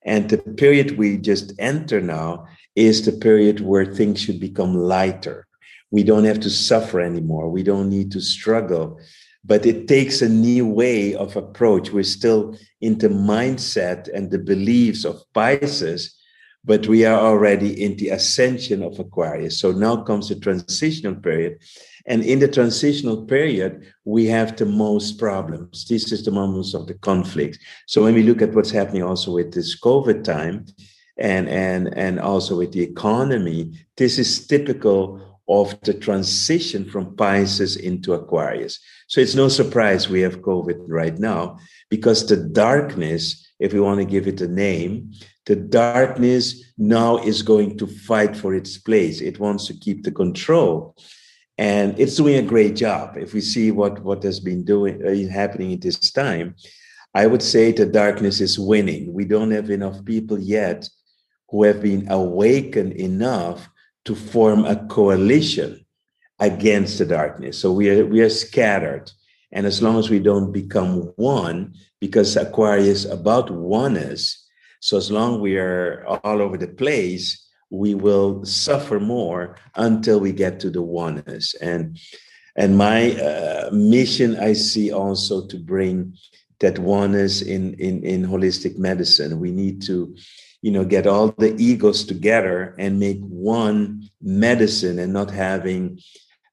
And 0.05 0.29
the 0.29 0.37
period 0.37 0.97
we 0.97 1.17
just 1.17 1.53
enter 1.57 1.99
now 1.99 2.45
is 2.75 3.03
the 3.03 3.11
period 3.11 3.59
where 3.59 3.85
things 3.85 4.21
should 4.21 4.39
become 4.39 4.75
lighter. 4.75 5.47
We 5.91 6.03
don't 6.03 6.25
have 6.25 6.39
to 6.41 6.49
suffer 6.49 6.99
anymore. 6.99 7.49
We 7.49 7.63
don't 7.63 7.89
need 7.89 8.11
to 8.11 8.21
struggle 8.21 8.99
but 9.45 9.65
it 9.65 9.87
takes 9.87 10.21
a 10.21 10.29
new 10.29 10.65
way 10.65 11.13
of 11.13 11.35
approach. 11.35 11.91
We're 11.91 12.03
still 12.03 12.57
into 12.81 13.09
mindset 13.09 14.09
and 14.13 14.31
the 14.31 14.39
beliefs 14.39 15.05
of 15.05 15.21
Pisces, 15.33 16.15
but 16.63 16.87
we 16.87 17.05
are 17.05 17.19
already 17.19 17.83
in 17.83 17.95
the 17.97 18.09
ascension 18.09 18.81
of 18.81 18.99
Aquarius. 18.99 19.59
So 19.59 19.71
now 19.71 19.97
comes 19.97 20.29
the 20.29 20.35
transitional 20.35 21.15
period. 21.15 21.59
And 22.07 22.23
in 22.23 22.39
the 22.39 22.47
transitional 22.47 23.25
period, 23.25 23.85
we 24.03 24.25
have 24.27 24.55
the 24.57 24.65
most 24.65 25.19
problems. 25.19 25.85
This 25.85 26.11
is 26.11 26.25
the 26.25 26.31
moments 26.31 26.73
of 26.73 26.87
the 26.87 26.95
conflict. 26.95 27.59
So 27.87 28.03
when 28.03 28.15
we 28.15 28.23
look 28.23 28.41
at 28.41 28.53
what's 28.53 28.71
happening 28.71 29.03
also 29.03 29.31
with 29.33 29.53
this 29.53 29.79
COVID 29.79 30.23
time 30.23 30.65
and, 31.17 31.47
and, 31.49 31.95
and 31.95 32.19
also 32.19 32.57
with 32.57 32.71
the 32.71 32.81
economy, 32.81 33.73
this 33.97 34.17
is 34.17 34.47
typical 34.47 35.34
of 35.47 35.79
the 35.81 35.93
transition 35.93 36.85
from 36.85 37.15
Pisces 37.15 37.75
into 37.75 38.13
Aquarius. 38.13 38.79
So 39.07 39.21
it's 39.21 39.35
no 39.35 39.47
surprise 39.47 40.09
we 40.09 40.21
have 40.21 40.41
COVID 40.41 40.85
right 40.87 41.17
now 41.17 41.57
because 41.89 42.27
the 42.27 42.37
darkness, 42.37 43.47
if 43.59 43.73
we 43.73 43.79
want 43.79 43.99
to 43.99 44.05
give 44.05 44.27
it 44.27 44.41
a 44.41 44.47
name, 44.47 45.11
the 45.45 45.55
darkness 45.55 46.73
now 46.77 47.17
is 47.17 47.43
going 47.43 47.77
to 47.77 47.85
fight 47.85 48.35
for 48.35 48.55
its 48.55 48.77
place. 48.77 49.21
It 49.21 49.39
wants 49.39 49.67
to 49.67 49.73
keep 49.75 50.03
the 50.03 50.11
control. 50.11 50.95
And 51.57 51.97
it's 51.99 52.15
doing 52.15 52.37
a 52.37 52.47
great 52.47 52.75
job. 52.75 53.15
If 53.15 53.33
we 53.33 53.41
see 53.41 53.71
what, 53.71 54.03
what 54.03 54.23
has 54.23 54.39
been 54.39 54.65
doing 54.65 55.01
uh, 55.05 55.31
happening 55.31 55.73
at 55.73 55.81
this 55.81 56.11
time, 56.11 56.55
I 57.13 57.27
would 57.27 57.43
say 57.43 57.71
the 57.71 57.85
darkness 57.85 58.41
is 58.41 58.59
winning. 58.59 59.13
We 59.13 59.23
don't 59.23 59.51
have 59.51 59.69
enough 59.69 60.03
people 60.03 60.37
yet 60.37 60.89
who 61.49 61.63
have 61.63 61.81
been 61.81 62.11
awakened 62.11 62.93
enough 62.93 63.69
to 64.05 64.15
form 64.15 64.65
a 64.65 64.75
coalition 64.87 65.85
against 66.39 66.97
the 66.97 67.05
darkness. 67.05 67.59
So 67.59 67.71
we 67.71 67.89
are 67.89 68.05
we 68.05 68.21
are 68.21 68.29
scattered. 68.29 69.11
And 69.51 69.65
as 69.65 69.81
long 69.81 69.97
as 69.97 70.09
we 70.09 70.19
don't 70.19 70.51
become 70.51 71.13
one, 71.15 71.75
because 72.01 72.35
Aquarius 72.35 73.05
about 73.05 73.49
oneness, 73.51 74.45
so 74.81 74.97
as 74.97 75.09
long 75.09 75.39
we 75.39 75.57
are 75.57 76.05
all 76.23 76.41
over 76.41 76.57
the 76.57 76.67
place, 76.67 77.47
we 77.69 77.95
will 77.95 78.43
suffer 78.45 78.99
more 78.99 79.57
until 79.75 80.19
we 80.19 80.31
get 80.31 80.59
to 80.59 80.69
the 80.69 80.81
oneness. 80.81 81.55
And 81.55 81.97
and 82.55 82.77
my 82.77 83.11
uh, 83.13 83.69
mission, 83.71 84.37
I 84.37 84.53
see 84.53 84.91
also 84.91 85.45
to 85.47 85.57
bring 85.57 86.15
that 86.59 86.79
oneness 86.79 87.41
in 87.41 87.73
in 87.75 88.03
in 88.03 88.25
holistic 88.25 88.77
medicine. 88.77 89.39
We 89.39 89.51
need 89.51 89.81
to 89.83 90.15
you 90.65 90.71
know 90.71 90.83
get 90.83 91.05
all 91.05 91.27
the 91.43 91.55
egos 91.71 92.03
together 92.03 92.73
and 92.79 92.99
make 92.99 93.21
one 93.21 94.09
medicine 94.19 94.97
and 94.97 95.13
not 95.13 95.29
having 95.29 95.99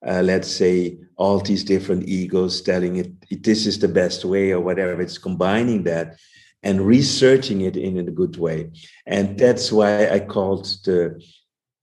uh, 0.06 0.20
let's 0.20 0.50
say 0.50 0.98
all 1.16 1.38
these 1.38 1.64
different 1.64 2.08
egos 2.08 2.60
telling 2.60 2.96
it, 2.96 3.42
this 3.42 3.66
is 3.66 3.78
the 3.78 3.88
best 3.88 4.24
way 4.24 4.50
or 4.50 4.60
whatever. 4.60 5.00
It's 5.00 5.16
combining 5.16 5.84
that 5.84 6.18
and 6.62 6.86
researching 6.86 7.62
it 7.62 7.76
in, 7.76 7.96
a 7.98 8.10
good 8.20 8.36
way. 8.36 8.70
And 9.06 9.38
that's 9.38 9.72
why 9.72 10.08
i 10.08 10.20
called 10.20 10.66
the, 10.84 10.98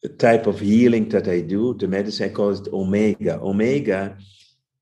the 0.03 0.09
type 0.09 0.45
of 0.47 0.59
healing 0.59 1.09
that 1.09 1.27
i 1.27 1.41
do 1.41 1.73
the 1.73 1.87
medicine 1.87 2.29
i 2.29 2.33
call 2.33 2.51
it 2.51 2.67
omega. 2.71 3.39
Omega 3.41 4.17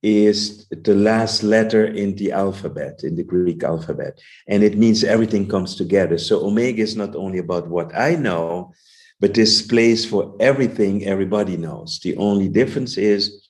is 0.07 0.67
the 0.69 0.95
last 0.95 1.43
letter 1.43 1.85
in 1.85 2.15
the 2.15 2.31
alphabet, 2.31 3.01
in 3.03 3.15
the 3.15 3.23
Greek 3.23 3.63
alphabet. 3.63 4.19
And 4.47 4.63
it 4.63 4.77
means 4.77 5.03
everything 5.03 5.47
comes 5.47 5.75
together. 5.75 6.17
So 6.17 6.45
omega 6.45 6.81
is 6.81 6.95
not 6.95 7.15
only 7.15 7.39
about 7.39 7.67
what 7.67 7.93
I 7.93 8.15
know, 8.15 8.73
but 9.19 9.33
this 9.33 9.61
place 9.61 10.05
for 10.05 10.35
everything 10.39 11.05
everybody 11.05 11.57
knows. 11.57 11.99
The 11.99 12.15
only 12.17 12.47
difference 12.47 12.97
is 12.97 13.49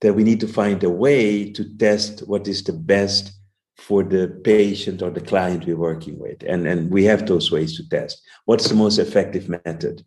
that 0.00 0.14
we 0.14 0.22
need 0.22 0.40
to 0.40 0.48
find 0.48 0.84
a 0.84 0.90
way 0.90 1.50
to 1.52 1.76
test 1.76 2.20
what 2.28 2.46
is 2.46 2.62
the 2.62 2.74
best 2.74 3.32
for 3.76 4.04
the 4.04 4.28
patient 4.44 5.02
or 5.02 5.10
the 5.10 5.20
client 5.20 5.66
we're 5.66 5.76
working 5.76 6.18
with. 6.18 6.42
And, 6.46 6.66
and 6.66 6.90
we 6.90 7.04
have 7.04 7.26
those 7.26 7.50
ways 7.50 7.76
to 7.76 7.88
test. 7.88 8.22
What's 8.44 8.68
the 8.68 8.74
most 8.74 8.98
effective 8.98 9.48
method? 9.48 10.04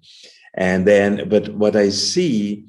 And 0.54 0.88
then, 0.88 1.28
but 1.28 1.50
what 1.56 1.76
I 1.76 1.90
see 1.90 2.68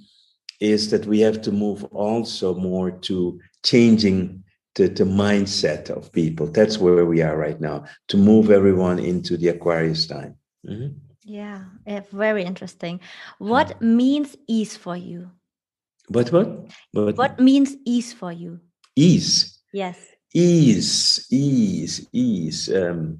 is 0.60 0.90
that 0.90 1.06
we 1.06 1.20
have 1.20 1.42
to 1.42 1.52
move 1.52 1.84
also 1.84 2.54
more 2.54 2.90
to 2.90 3.40
changing 3.64 4.44
the, 4.74 4.88
the 4.88 5.04
mindset 5.04 5.90
of 5.90 6.12
people. 6.12 6.46
That's 6.46 6.78
where 6.78 7.04
we 7.04 7.22
are 7.22 7.36
right 7.36 7.60
now, 7.60 7.84
to 8.08 8.16
move 8.16 8.50
everyone 8.50 8.98
into 8.98 9.36
the 9.36 9.48
Aquarius 9.48 10.06
time. 10.06 10.36
Mm-hmm. 10.68 10.98
Yeah, 11.24 11.64
yeah, 11.86 12.00
very 12.12 12.44
interesting. 12.44 13.00
What 13.38 13.72
hmm. 13.72 13.96
means 13.96 14.36
ease 14.48 14.76
for 14.76 14.96
you? 14.96 15.30
What, 16.08 16.32
what? 16.32 16.48
What, 16.92 17.16
what 17.16 17.40
means 17.40 17.76
ease 17.84 18.12
for 18.12 18.32
you? 18.32 18.60
Ease. 18.96 19.58
Yes. 19.72 19.98
Ease, 20.34 21.26
ease, 21.30 22.06
ease. 22.12 22.72
Um, 22.74 23.18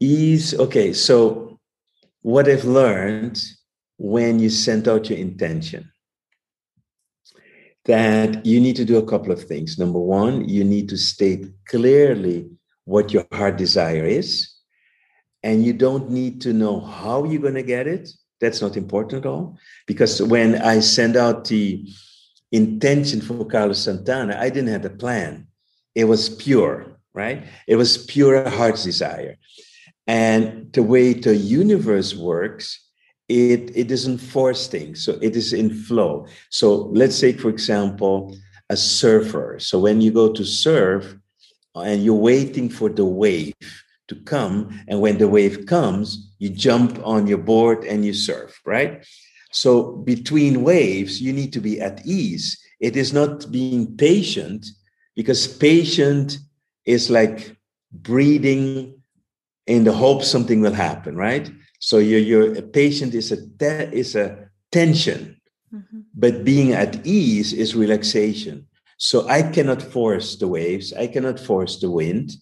ease. 0.00 0.54
Okay, 0.54 0.92
so 0.92 1.58
what 2.22 2.48
I've 2.48 2.64
learned 2.64 3.40
when 3.98 4.38
you 4.38 4.50
send 4.50 4.88
out 4.88 5.08
your 5.08 5.18
intention, 5.18 5.91
that 7.84 8.44
you 8.46 8.60
need 8.60 8.76
to 8.76 8.84
do 8.84 8.98
a 8.98 9.06
couple 9.06 9.32
of 9.32 9.42
things. 9.42 9.78
Number 9.78 9.98
one, 9.98 10.48
you 10.48 10.64
need 10.64 10.88
to 10.90 10.96
state 10.96 11.46
clearly 11.66 12.48
what 12.84 13.12
your 13.12 13.26
heart 13.32 13.56
desire 13.56 14.04
is. 14.04 14.52
And 15.42 15.64
you 15.64 15.72
don't 15.72 16.10
need 16.10 16.40
to 16.42 16.52
know 16.52 16.80
how 16.80 17.24
you're 17.24 17.42
going 17.42 17.54
to 17.54 17.62
get 17.62 17.88
it. 17.88 18.08
That's 18.40 18.62
not 18.62 18.76
important 18.76 19.24
at 19.24 19.28
all. 19.28 19.58
Because 19.86 20.22
when 20.22 20.62
I 20.62 20.80
send 20.80 21.16
out 21.16 21.46
the 21.46 21.84
intention 22.52 23.20
for 23.20 23.44
Carlos 23.46 23.80
Santana, 23.80 24.36
I 24.38 24.50
didn't 24.50 24.72
have 24.72 24.84
a 24.84 24.90
plan. 24.90 25.48
It 25.94 26.04
was 26.04 26.28
pure, 26.28 27.00
right? 27.12 27.44
It 27.66 27.76
was 27.76 28.04
pure 28.06 28.48
heart's 28.48 28.84
desire. 28.84 29.36
And 30.06 30.72
the 30.72 30.82
way 30.82 31.12
the 31.14 31.36
universe 31.36 32.14
works 32.14 32.78
it, 33.32 33.72
it 33.74 33.88
doesn't 33.88 34.18
force 34.18 34.66
things. 34.66 35.04
So 35.04 35.18
it 35.22 35.36
is 35.36 35.52
in 35.52 35.72
flow. 35.72 36.26
So 36.50 36.90
let's 36.92 37.16
say, 37.16 37.32
for 37.32 37.48
example, 37.48 38.36
a 38.68 38.76
surfer. 38.76 39.58
So 39.58 39.78
when 39.78 40.00
you 40.00 40.12
go 40.12 40.32
to 40.32 40.44
surf 40.44 41.16
and 41.74 42.04
you're 42.04 42.14
waiting 42.14 42.68
for 42.68 42.88
the 42.88 43.04
wave 43.04 43.54
to 44.08 44.16
come, 44.16 44.80
and 44.88 45.00
when 45.00 45.18
the 45.18 45.28
wave 45.28 45.66
comes, 45.66 46.34
you 46.38 46.50
jump 46.50 47.00
on 47.04 47.26
your 47.26 47.38
board 47.38 47.84
and 47.84 48.04
you 48.04 48.12
surf, 48.12 48.60
right? 48.66 49.04
So 49.52 49.96
between 49.96 50.62
waves, 50.62 51.20
you 51.20 51.32
need 51.32 51.52
to 51.52 51.60
be 51.60 51.80
at 51.80 52.04
ease. 52.06 52.58
It 52.80 52.96
is 52.96 53.12
not 53.12 53.50
being 53.50 53.96
patient 53.96 54.66
because 55.14 55.46
patient 55.46 56.38
is 56.84 57.10
like 57.10 57.56
breathing 57.92 59.00
in 59.66 59.84
the 59.84 59.92
hope 59.92 60.24
something 60.24 60.60
will 60.60 60.72
happen, 60.72 61.16
right? 61.16 61.50
So 61.82 61.98
your 61.98 62.20
your 62.20 62.62
patient 62.62 63.12
is 63.12 63.32
a 63.32 63.38
te- 63.58 63.90
is 63.90 64.14
a 64.14 64.48
tension, 64.70 65.40
mm-hmm. 65.74 66.00
but 66.14 66.44
being 66.44 66.74
at 66.74 67.04
ease 67.04 67.52
is 67.52 67.74
relaxation. 67.74 68.68
So 68.98 69.26
I 69.28 69.42
cannot 69.42 69.82
force 69.82 70.36
the 70.36 70.46
waves. 70.46 70.92
I 70.92 71.08
cannot 71.08 71.40
force 71.40 71.80
the 71.80 71.90
wind. 71.90 72.36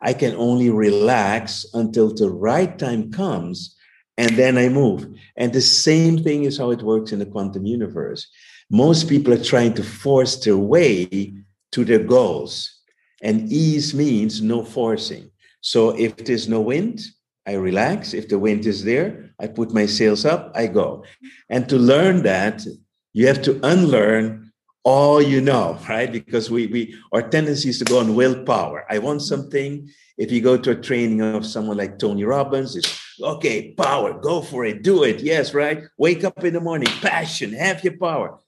I 0.00 0.12
can 0.12 0.36
only 0.36 0.70
relax 0.70 1.66
until 1.74 2.14
the 2.14 2.30
right 2.30 2.78
time 2.78 3.10
comes, 3.10 3.74
and 4.16 4.30
then 4.36 4.56
I 4.56 4.68
move. 4.68 5.08
And 5.36 5.52
the 5.52 5.60
same 5.60 6.22
thing 6.22 6.44
is 6.44 6.56
how 6.56 6.70
it 6.70 6.82
works 6.82 7.10
in 7.10 7.18
the 7.18 7.26
quantum 7.26 7.66
universe. 7.66 8.28
Most 8.70 9.08
people 9.08 9.34
are 9.34 9.42
trying 9.42 9.74
to 9.74 9.82
force 9.82 10.36
their 10.36 10.56
way 10.56 11.34
to 11.72 11.84
their 11.84 12.04
goals. 12.04 12.78
And 13.22 13.50
ease 13.50 13.92
means 13.92 14.40
no 14.40 14.62
forcing. 14.62 15.32
So 15.62 15.98
if 15.98 16.14
there's 16.16 16.46
no 16.46 16.60
wind, 16.60 17.00
I 17.46 17.54
relax. 17.54 18.14
If 18.14 18.28
the 18.28 18.38
wind 18.38 18.66
is 18.66 18.84
there, 18.84 19.30
I 19.38 19.46
put 19.48 19.72
my 19.72 19.86
sails 19.86 20.24
up, 20.24 20.52
I 20.54 20.66
go. 20.66 21.04
And 21.48 21.68
to 21.68 21.76
learn 21.76 22.22
that, 22.22 22.64
you 23.12 23.26
have 23.26 23.42
to 23.42 23.60
unlearn 23.62 24.52
all 24.84 25.20
you 25.20 25.40
know, 25.40 25.78
right? 25.88 26.12
Because 26.12 26.50
we 26.50 26.66
we 26.66 26.94
our 27.12 27.22
tendency 27.22 27.70
is 27.70 27.78
to 27.78 27.84
go 27.84 27.98
on 27.98 28.14
willpower. 28.14 28.86
I 28.88 28.98
want 28.98 29.22
something. 29.22 29.90
If 30.16 30.30
you 30.30 30.40
go 30.40 30.56
to 30.56 30.70
a 30.70 30.76
training 30.76 31.22
of 31.22 31.44
someone 31.44 31.76
like 31.76 31.98
Tony 31.98 32.22
Robbins, 32.22 32.76
it's 32.76 33.00
okay, 33.20 33.72
power, 33.72 34.12
go 34.14 34.42
for 34.42 34.64
it, 34.64 34.82
do 34.82 35.02
it. 35.02 35.20
Yes, 35.20 35.54
right. 35.54 35.82
Wake 35.98 36.22
up 36.22 36.44
in 36.44 36.54
the 36.54 36.60
morning, 36.60 36.88
passion, 37.00 37.52
have 37.52 37.82
your 37.82 37.96
power. 37.96 38.38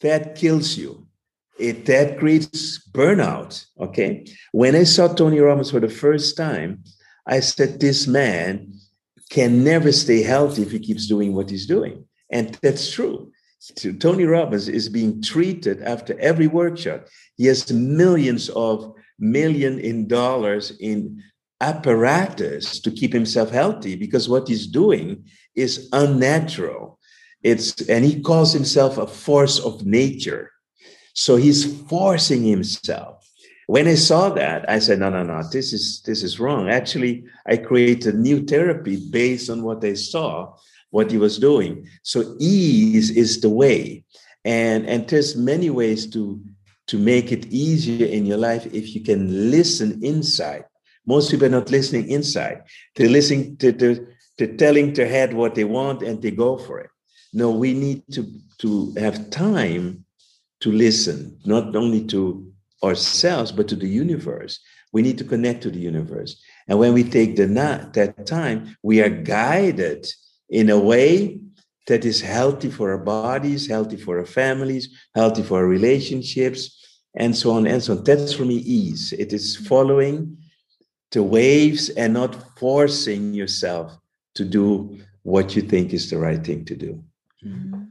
That 0.00 0.34
kills 0.34 0.76
you. 0.76 1.06
It 1.58 1.86
that 1.86 2.18
creates 2.18 2.86
burnout. 2.90 3.64
Okay. 3.80 4.26
When 4.52 4.74
I 4.74 4.84
saw 4.84 5.08
Tony 5.08 5.38
Robbins 5.38 5.70
for 5.70 5.80
the 5.80 5.88
first 5.88 6.36
time, 6.36 6.82
I 7.26 7.40
said, 7.40 7.80
This 7.80 8.06
man 8.06 8.74
can 9.30 9.64
never 9.64 9.92
stay 9.92 10.22
healthy 10.22 10.62
if 10.62 10.70
he 10.70 10.78
keeps 10.78 11.06
doing 11.06 11.34
what 11.34 11.50
he's 11.50 11.66
doing. 11.66 12.04
And 12.30 12.58
that's 12.62 12.92
true. 12.92 13.32
Tony 13.98 14.24
Robbins 14.24 14.68
is 14.68 14.88
being 14.88 15.22
treated 15.22 15.82
after 15.82 16.18
every 16.20 16.46
workshop. 16.46 17.06
He 17.36 17.46
has 17.46 17.72
millions 17.72 18.50
of 18.50 18.94
million 19.18 19.78
in 19.78 20.06
dollars 20.06 20.72
in 20.80 21.22
apparatus 21.60 22.80
to 22.80 22.90
keep 22.90 23.12
himself 23.12 23.50
healthy 23.50 23.96
because 23.96 24.28
what 24.28 24.48
he's 24.48 24.66
doing 24.66 25.24
is 25.54 25.88
unnatural. 25.92 26.98
It's 27.42 27.88
and 27.88 28.04
he 28.04 28.20
calls 28.20 28.52
himself 28.52 28.98
a 28.98 29.06
force 29.06 29.58
of 29.58 29.86
nature. 29.86 30.50
So 31.14 31.36
he's 31.36 31.80
forcing 31.82 32.42
himself. 32.44 33.13
When 33.66 33.88
I 33.88 33.94
saw 33.94 34.30
that, 34.30 34.68
I 34.68 34.78
said, 34.78 34.98
no, 34.98 35.08
no, 35.10 35.22
no, 35.22 35.42
this 35.50 35.72
is 35.72 36.02
this 36.02 36.22
is 36.22 36.38
wrong. 36.38 36.68
Actually, 36.68 37.24
I 37.46 37.56
created 37.56 38.14
a 38.14 38.18
new 38.18 38.44
therapy 38.44 38.96
based 39.10 39.48
on 39.48 39.62
what 39.62 39.84
I 39.84 39.94
saw 39.94 40.54
what 40.94 41.10
he 41.10 41.18
was 41.18 41.40
doing. 41.40 41.88
So 42.04 42.36
ease 42.38 43.10
is 43.10 43.40
the 43.40 43.48
way. 43.48 44.04
And, 44.44 44.86
and 44.86 45.08
there's 45.08 45.34
many 45.34 45.68
ways 45.68 46.06
to, 46.12 46.40
to 46.86 46.96
make 46.96 47.32
it 47.32 47.46
easier 47.46 48.06
in 48.06 48.24
your 48.24 48.38
life 48.38 48.72
if 48.72 48.94
you 48.94 49.00
can 49.00 49.50
listen 49.50 49.98
inside. 50.04 50.66
Most 51.04 51.32
people 51.32 51.46
are 51.46 51.58
not 51.58 51.68
listening 51.68 52.08
inside. 52.08 52.62
They're 52.94 53.08
listening 53.08 53.56
to, 53.56 53.72
to, 53.72 54.06
to 54.38 54.56
telling 54.56 54.92
their 54.92 55.08
head 55.08 55.34
what 55.34 55.56
they 55.56 55.64
want 55.64 56.04
and 56.04 56.22
they 56.22 56.30
go 56.30 56.58
for 56.58 56.78
it. 56.78 56.90
No, 57.32 57.50
we 57.50 57.74
need 57.74 58.04
to, 58.12 58.30
to 58.58 58.94
have 58.96 59.30
time 59.30 60.04
to 60.60 60.70
listen, 60.70 61.40
not 61.44 61.74
only 61.74 62.04
to 62.06 62.52
ourselves, 62.84 63.52
but 63.52 63.68
to 63.68 63.76
the 63.76 63.88
universe. 63.88 64.60
We 64.92 65.02
need 65.02 65.18
to 65.18 65.24
connect 65.24 65.62
to 65.62 65.70
the 65.70 65.80
universe. 65.80 66.40
And 66.68 66.78
when 66.78 66.92
we 66.92 67.02
take 67.02 67.36
the 67.36 67.46
that 67.46 68.26
time, 68.26 68.76
we 68.82 69.02
are 69.02 69.08
guided 69.08 70.06
in 70.48 70.70
a 70.70 70.78
way 70.78 71.40
that 71.86 72.04
is 72.04 72.20
healthy 72.20 72.70
for 72.70 72.92
our 72.92 72.98
bodies, 72.98 73.66
healthy 73.66 73.96
for 73.96 74.18
our 74.18 74.26
families, 74.26 74.88
healthy 75.14 75.42
for 75.42 75.58
our 75.58 75.66
relationships, 75.66 76.80
and 77.16 77.36
so 77.36 77.50
on 77.52 77.66
and 77.66 77.82
so 77.82 77.96
on. 77.96 78.04
That's 78.04 78.32
for 78.32 78.44
me 78.44 78.56
ease. 78.56 79.12
It 79.12 79.32
is 79.32 79.56
following 79.56 80.36
the 81.10 81.22
waves 81.22 81.90
and 81.90 82.14
not 82.14 82.58
forcing 82.58 83.34
yourself 83.34 83.96
to 84.34 84.44
do 84.44 84.98
what 85.22 85.54
you 85.54 85.62
think 85.62 85.92
is 85.92 86.10
the 86.10 86.18
right 86.18 86.44
thing 86.44 86.64
to 86.64 86.76
do. 86.76 87.02
Mm-hmm. 87.44 87.84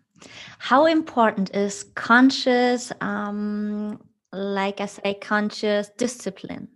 How 0.58 0.86
important 0.86 1.54
is 1.56 1.86
conscious, 1.96 2.92
um, 3.02 4.00
like 4.34 4.82
I 4.82 4.88
say, 4.88 5.14
conscious 5.14 5.90
discipline, 5.98 6.68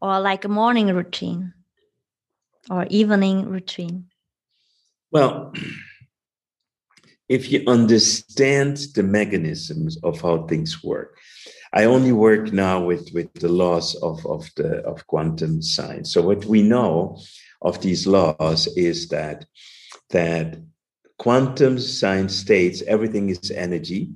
or 0.00 0.20
like 0.20 0.44
a 0.44 0.48
morning 0.48 0.94
routine 0.94 1.54
or 2.70 2.86
evening 2.90 3.48
routine? 3.48 4.06
Well, 5.10 5.52
if 7.28 7.50
you 7.50 7.64
understand 7.66 8.78
the 8.94 9.02
mechanisms 9.02 9.98
of 10.02 10.20
how 10.20 10.46
things 10.46 10.84
work, 10.84 11.18
I 11.72 11.84
only 11.84 12.12
work 12.12 12.52
now 12.52 12.84
with, 12.84 13.10
with 13.14 13.32
the 13.34 13.48
laws 13.48 13.94
of, 13.96 14.24
of 14.26 14.48
the 14.56 14.78
of 14.78 15.06
quantum 15.06 15.62
science. 15.62 16.12
So 16.12 16.20
what 16.20 16.44
we 16.44 16.62
know 16.62 17.20
of 17.62 17.80
these 17.80 18.06
laws 18.06 18.66
is 18.76 19.08
that 19.08 19.46
that 20.10 20.58
quantum 21.18 21.78
science 21.78 22.34
states 22.34 22.82
everything 22.88 23.28
is 23.28 23.50
energy 23.52 24.10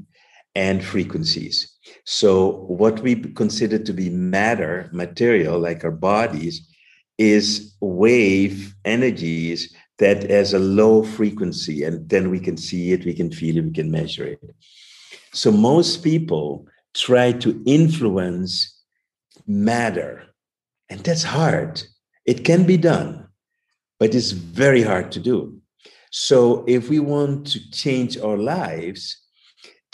and 0.56 0.84
frequencies. 0.84 1.73
So 2.04 2.64
what 2.66 3.00
we 3.00 3.16
consider 3.16 3.78
to 3.78 3.92
be 3.92 4.10
matter, 4.10 4.90
material, 4.92 5.58
like 5.58 5.84
our 5.84 5.90
bodies, 5.90 6.68
is 7.18 7.74
wave 7.80 8.74
energies 8.84 9.74
that 9.98 10.28
has 10.28 10.52
a 10.52 10.58
low 10.58 11.02
frequency 11.02 11.84
and 11.84 12.08
then 12.08 12.28
we 12.30 12.40
can 12.40 12.56
see 12.56 12.92
it 12.92 13.04
we 13.04 13.14
can 13.14 13.30
feel 13.30 13.56
it 13.56 13.64
we 13.64 13.70
can 13.70 13.90
measure 13.90 14.26
it. 14.26 14.54
So 15.32 15.50
most 15.52 16.02
people 16.02 16.66
try 16.94 17.32
to 17.32 17.62
influence 17.64 18.82
matter 19.46 20.24
and 20.90 21.00
that's 21.00 21.22
hard. 21.22 21.82
It 22.26 22.44
can 22.44 22.64
be 22.64 22.76
done 22.76 23.28
but 24.00 24.14
it's 24.14 24.32
very 24.32 24.82
hard 24.82 25.12
to 25.12 25.20
do. 25.20 25.60
So 26.10 26.64
if 26.66 26.88
we 26.88 26.98
want 26.98 27.46
to 27.48 27.70
change 27.70 28.18
our 28.18 28.36
lives 28.36 29.23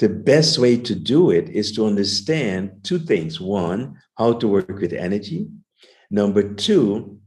the 0.01 0.09
best 0.09 0.59
way 0.59 0.77
to 0.77 0.95
do 0.95 1.31
it 1.31 1.49
is 1.49 1.73
to 1.73 1.87
understand 1.87 2.73
two 2.83 2.99
things 2.99 3.41
one 3.41 3.97
how 4.19 4.33
to 4.33 4.49
work 4.49 4.81
with 4.81 4.93
energy 4.93 5.47
number 6.11 6.43
two 6.55 7.21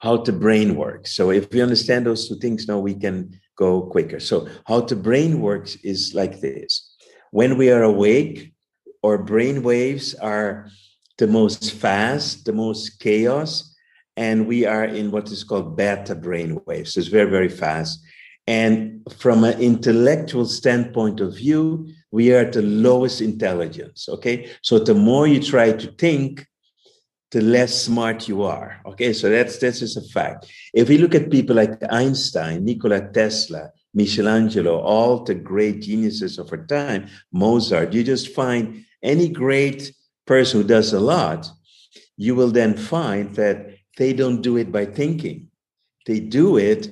how 0.00 0.16
the 0.16 0.32
brain 0.32 0.76
works. 0.76 1.12
So 1.12 1.30
if 1.30 1.50
we 1.50 1.60
understand 1.60 2.06
those 2.06 2.28
two 2.28 2.36
things 2.36 2.68
now, 2.68 2.78
we 2.78 2.94
can 2.94 3.38
go 3.56 3.82
quicker. 3.82 4.20
So 4.20 4.48
how 4.66 4.80
the 4.82 4.96
brain 4.96 5.40
works 5.40 5.76
is 5.82 6.14
like 6.14 6.40
this. 6.40 6.94
When 7.30 7.58
we 7.58 7.70
are 7.70 7.82
awake, 7.82 8.54
our 9.04 9.18
brain 9.18 9.62
waves 9.62 10.14
are 10.14 10.68
the 11.18 11.26
most 11.26 11.72
fast, 11.72 12.44
the 12.44 12.52
most 12.52 13.00
chaos, 13.00 13.74
and 14.16 14.46
we 14.46 14.64
are 14.66 14.84
in 14.84 15.10
what 15.10 15.30
is 15.30 15.44
called 15.44 15.76
beta 15.76 16.14
brain 16.14 16.60
waves. 16.66 16.94
So 16.94 17.00
it's 17.00 17.08
very, 17.08 17.30
very 17.30 17.48
fast. 17.48 18.00
And 18.48 19.02
from 19.18 19.44
an 19.44 19.60
intellectual 19.60 20.46
standpoint 20.46 21.20
of 21.20 21.36
view, 21.36 21.86
we 22.10 22.32
are 22.32 22.38
at 22.38 22.54
the 22.54 22.62
lowest 22.62 23.20
intelligence. 23.20 24.08
Okay. 24.08 24.50
So 24.62 24.78
the 24.78 24.94
more 24.94 25.26
you 25.26 25.42
try 25.42 25.72
to 25.72 25.92
think, 25.92 26.46
the 27.30 27.42
less 27.42 27.82
smart 27.82 28.26
you 28.26 28.42
are. 28.42 28.80
Okay, 28.86 29.12
so 29.12 29.28
that's 29.28 29.58
that's 29.58 29.80
just 29.80 29.98
a 29.98 30.12
fact. 30.14 30.50
If 30.72 30.88
we 30.88 30.96
look 30.96 31.14
at 31.14 31.30
people 31.30 31.56
like 31.56 31.72
Einstein, 31.90 32.64
Nikola 32.64 33.12
Tesla, 33.12 33.70
Michelangelo, 33.92 34.80
all 34.80 35.24
the 35.24 35.34
great 35.34 35.82
geniuses 35.82 36.38
of 36.38 36.50
our 36.50 36.64
time, 36.64 37.08
Mozart, 37.30 37.92
you 37.92 38.02
just 38.02 38.34
find 38.34 38.82
any 39.02 39.28
great 39.28 39.92
person 40.26 40.62
who 40.62 40.66
does 40.66 40.94
a 40.94 41.00
lot, 41.00 41.46
you 42.16 42.34
will 42.34 42.50
then 42.50 42.74
find 42.74 43.34
that 43.36 43.74
they 43.98 44.14
don't 44.14 44.40
do 44.40 44.56
it 44.56 44.72
by 44.72 44.86
thinking. 44.86 45.48
They 46.06 46.20
do 46.20 46.56
it 46.56 46.88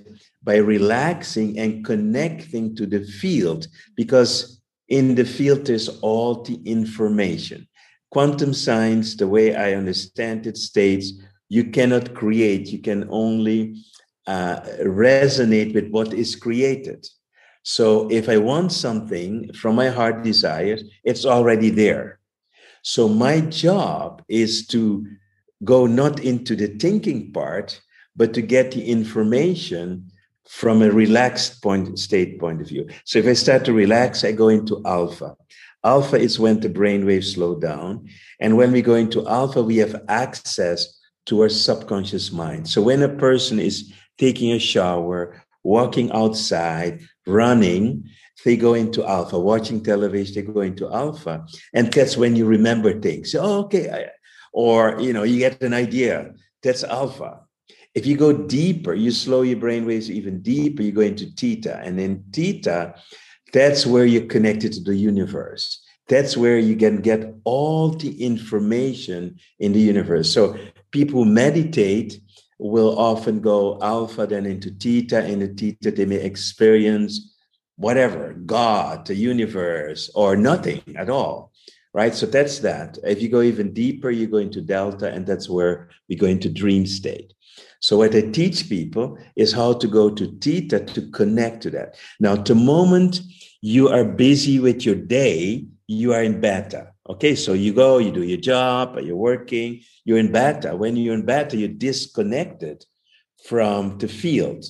by 0.47 0.57
relaxing 0.57 1.59
and 1.59 1.85
connecting 1.85 2.75
to 2.77 2.87
the 2.87 3.03
field 3.03 3.67
because 3.97 4.63
in 4.89 5.17
the 5.17 5.25
field 5.25 5.67
there's 5.67 5.89
all 6.01 6.43
the 6.45 6.55
information. 6.65 7.67
Quantum 8.13 8.55
science, 8.55 9.17
the 9.17 9.27
way 9.27 9.57
I 9.57 9.75
understand 9.75 10.47
it, 10.47 10.57
states 10.57 11.13
you 11.49 11.65
cannot 11.65 12.15
create, 12.15 12.69
you 12.69 12.79
can 12.79 13.09
only 13.11 13.83
uh, 14.29 14.61
resonate 14.83 15.75
with 15.75 15.91
what 15.91 16.15
is 16.15 16.37
created. 16.37 17.05
So 17.65 18.09
if 18.09 18.29
I 18.29 18.39
want 18.39 18.71
something 18.71 19.53
from 19.53 19.75
my 19.75 19.89
heart 19.89 20.23
desires, 20.23 20.85
it's 21.03 21.27
already 21.27 21.71
there. 21.71 22.21
So 22.83 23.09
my 23.09 23.41
job 23.41 24.23
is 24.29 24.69
to 24.69 25.05
go 25.65 25.87
not 25.87 26.21
into 26.21 26.55
the 26.55 26.69
thinking 26.69 27.33
part, 27.33 27.81
but 28.15 28.33
to 28.35 28.43
get 28.43 28.71
the 28.71 28.89
information 28.89 30.13
from 30.49 30.83
a 30.83 30.91
relaxed 30.91 31.63
point 31.63 31.99
state 31.99 32.39
point 32.39 32.61
of 32.61 32.69
view. 32.69 32.89
So 33.05 33.19
if 33.19 33.27
I 33.27 33.35
start 33.35 33.65
to 33.65 33.73
relax, 33.73 34.25
I 34.25 34.33
go 34.33 34.49
into 34.49 34.81
alpha. 34.85 35.37
Alpha 35.85 36.17
is 36.17 36.39
when 36.39 36.61
the 36.61 36.69
brain 36.69 37.07
waves 37.07 37.35
slow 37.35 37.59
down. 37.59 38.09
And 38.41 38.57
when 38.57 38.73
we 38.73 38.83
go 38.83 38.95
into 38.95 39.27
alpha, 39.29 39.63
we 39.63 39.77
have 39.77 40.03
access 40.09 40.99
to 41.27 41.43
our 41.43 41.49
subconscious 41.49 42.33
mind. 42.33 42.69
So 42.69 42.83
when 42.83 43.03
a 43.03 43.09
person 43.09 43.59
is 43.59 43.93
taking 44.19 44.53
a 44.53 44.59
shower, 44.59 45.43
walking 45.63 46.11
outside, 46.13 47.01
running, 47.27 48.09
they 48.45 48.57
go 48.57 48.75
into 48.75 49.05
alpha. 49.05 49.39
Watching 49.39 49.83
television, 49.83 50.35
they 50.35 50.53
go 50.53 50.61
into 50.61 50.93
alpha. 50.93 51.47
And 51.75 51.93
that's 51.93 52.17
when 52.17 52.37
you 52.37 52.47
remember 52.47 53.01
things. 53.01 53.35
Oh, 53.35 53.65
okay. 53.65 54.09
Or, 54.53 55.01
you 55.01 55.13
know, 55.13 55.25
you 55.25 55.39
get 55.39 55.63
an 55.63 55.75
idea. 55.75 56.35
That's 56.63 56.85
alpha. 56.85 57.46
If 57.97 58.05
you 58.05 58.17
go 58.17 58.31
deeper, 58.31 58.95
you 58.95 59.11
slow 59.11 59.41
your 59.41 59.57
brain 59.57 59.87
waves 59.87 60.11
even 60.11 60.43
deeper, 60.43 60.83
you 60.83 60.93
go 60.93 61.01
into 61.01 61.27
theta. 61.31 61.81
And 61.83 61.99
in 61.99 62.23
theta, 62.31 62.95
That's 63.53 63.87
where 63.87 64.05
you're 64.05 64.27
connected 64.27 64.73
to 64.75 64.83
the 64.83 64.97
universe. 64.97 65.81
That's 66.09 66.37
where 66.37 66.59
you 66.59 66.77
can 66.77 67.01
get 67.01 67.35
all 67.45 67.91
the 67.91 68.23
information 68.23 69.39
in 69.59 69.73
the 69.73 69.81
universe. 69.81 70.33
So 70.33 70.59
people 70.91 71.25
who 71.25 71.31
meditate 71.31 72.21
will 72.59 72.99
often 72.99 73.41
go 73.41 73.79
alpha, 73.81 74.27
then 74.27 74.45
into 74.47 74.71
theta. 74.71 75.25
In 75.27 75.41
the 75.41 75.49
theta, 75.49 75.91
they 75.91 76.05
may 76.05 76.23
experience 76.23 77.35
whatever 77.77 78.35
God, 78.35 79.07
the 79.07 79.15
universe, 79.15 80.11
or 80.15 80.37
nothing 80.37 80.83
at 80.97 81.09
all. 81.09 81.53
Right. 81.95 82.15
So 82.15 82.27
that's 82.27 82.59
that. 82.59 82.99
If 83.05 83.23
you 83.23 83.31
go 83.31 83.41
even 83.41 83.73
deeper, 83.73 84.11
you 84.11 84.27
go 84.27 84.37
into 84.37 84.61
delta, 84.61 85.11
and 85.11 85.27
that's 85.27 85.49
where 85.49 85.89
we 86.11 86.17
go 86.17 86.27
into 86.27 86.51
dream 86.51 86.87
state. 86.87 87.33
So 87.81 87.99
what 87.99 88.15
I 88.15 88.23
teach 88.23 88.69
people 88.69 89.19
is 89.37 89.53
how 89.53 89.75
to 89.75 89.87
go 89.87 90.11
to 90.11 90.27
theta 90.41 90.81
to 90.81 91.11
connect 91.11 91.63
to 91.63 91.71
that. 91.71 91.97
Now, 92.21 92.37
the 92.37 92.55
moment 92.55 93.21
you 93.61 93.89
are 93.89 94.05
busy 94.05 94.59
with 94.59 94.85
your 94.85 94.95
day, 94.95 95.67
you 95.87 96.13
are 96.13 96.23
in 96.23 96.41
beta. 96.41 96.93
Okay, 97.09 97.35
so 97.37 97.53
you 97.53 97.73
go, 97.73 97.99
you 97.99 98.11
do 98.11 98.23
your 98.23 98.41
job, 98.41 98.99
you're 99.01 99.17
working, 99.17 99.81
you're 100.05 100.19
in 100.19 100.33
beta. 100.33 100.75
When 100.75 100.97
you're 100.97 101.15
in 101.15 101.25
beta, 101.25 101.57
you're 101.57 101.69
disconnected 101.69 102.85
from 103.45 103.99
the 103.99 104.09
field, 104.09 104.65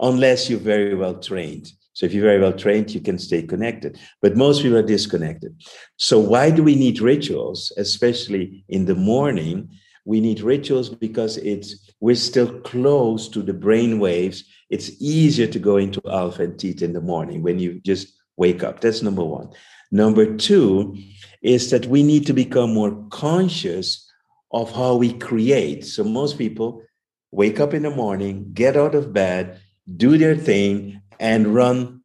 unless 0.00 0.50
you're 0.50 0.58
very 0.58 0.94
well 0.94 1.14
trained. 1.20 1.70
So 1.92 2.04
if 2.04 2.12
you're 2.12 2.24
very 2.24 2.40
well 2.40 2.52
trained, 2.52 2.92
you 2.92 3.00
can 3.00 3.18
stay 3.18 3.42
connected. 3.42 3.98
But 4.20 4.36
most 4.36 4.62
people 4.62 4.78
are 4.78 4.82
disconnected. 4.82 5.56
So 5.96 6.18
why 6.18 6.50
do 6.50 6.62
we 6.62 6.74
need 6.74 7.00
rituals, 7.00 7.72
especially 7.76 8.64
in 8.68 8.84
the 8.84 8.94
morning? 8.94 9.70
We 10.06 10.20
need 10.20 10.40
rituals 10.40 10.88
because 10.88 11.36
it's 11.36 11.90
we're 12.00 12.14
still 12.14 12.60
close 12.60 13.28
to 13.30 13.42
the 13.42 13.52
brain 13.52 13.98
waves. 13.98 14.44
It's 14.70 14.90
easier 15.02 15.48
to 15.48 15.58
go 15.58 15.76
into 15.76 16.00
alpha 16.08 16.44
and 16.44 16.58
theta 16.58 16.84
in 16.84 16.92
the 16.92 17.00
morning 17.00 17.42
when 17.42 17.58
you 17.58 17.80
just 17.80 18.16
wake 18.36 18.62
up. 18.62 18.80
That's 18.80 19.02
number 19.02 19.24
one. 19.24 19.50
Number 19.90 20.36
two 20.36 20.96
is 21.42 21.70
that 21.70 21.86
we 21.86 22.02
need 22.02 22.26
to 22.26 22.32
become 22.32 22.72
more 22.72 23.04
conscious 23.10 24.08
of 24.52 24.72
how 24.72 24.94
we 24.94 25.12
create. 25.12 25.84
So 25.84 26.04
most 26.04 26.38
people 26.38 26.82
wake 27.32 27.58
up 27.58 27.74
in 27.74 27.82
the 27.82 27.90
morning, 27.90 28.50
get 28.54 28.76
out 28.76 28.94
of 28.94 29.12
bed, 29.12 29.60
do 29.96 30.16
their 30.18 30.36
thing, 30.36 31.02
and 31.18 31.54
run 31.54 32.02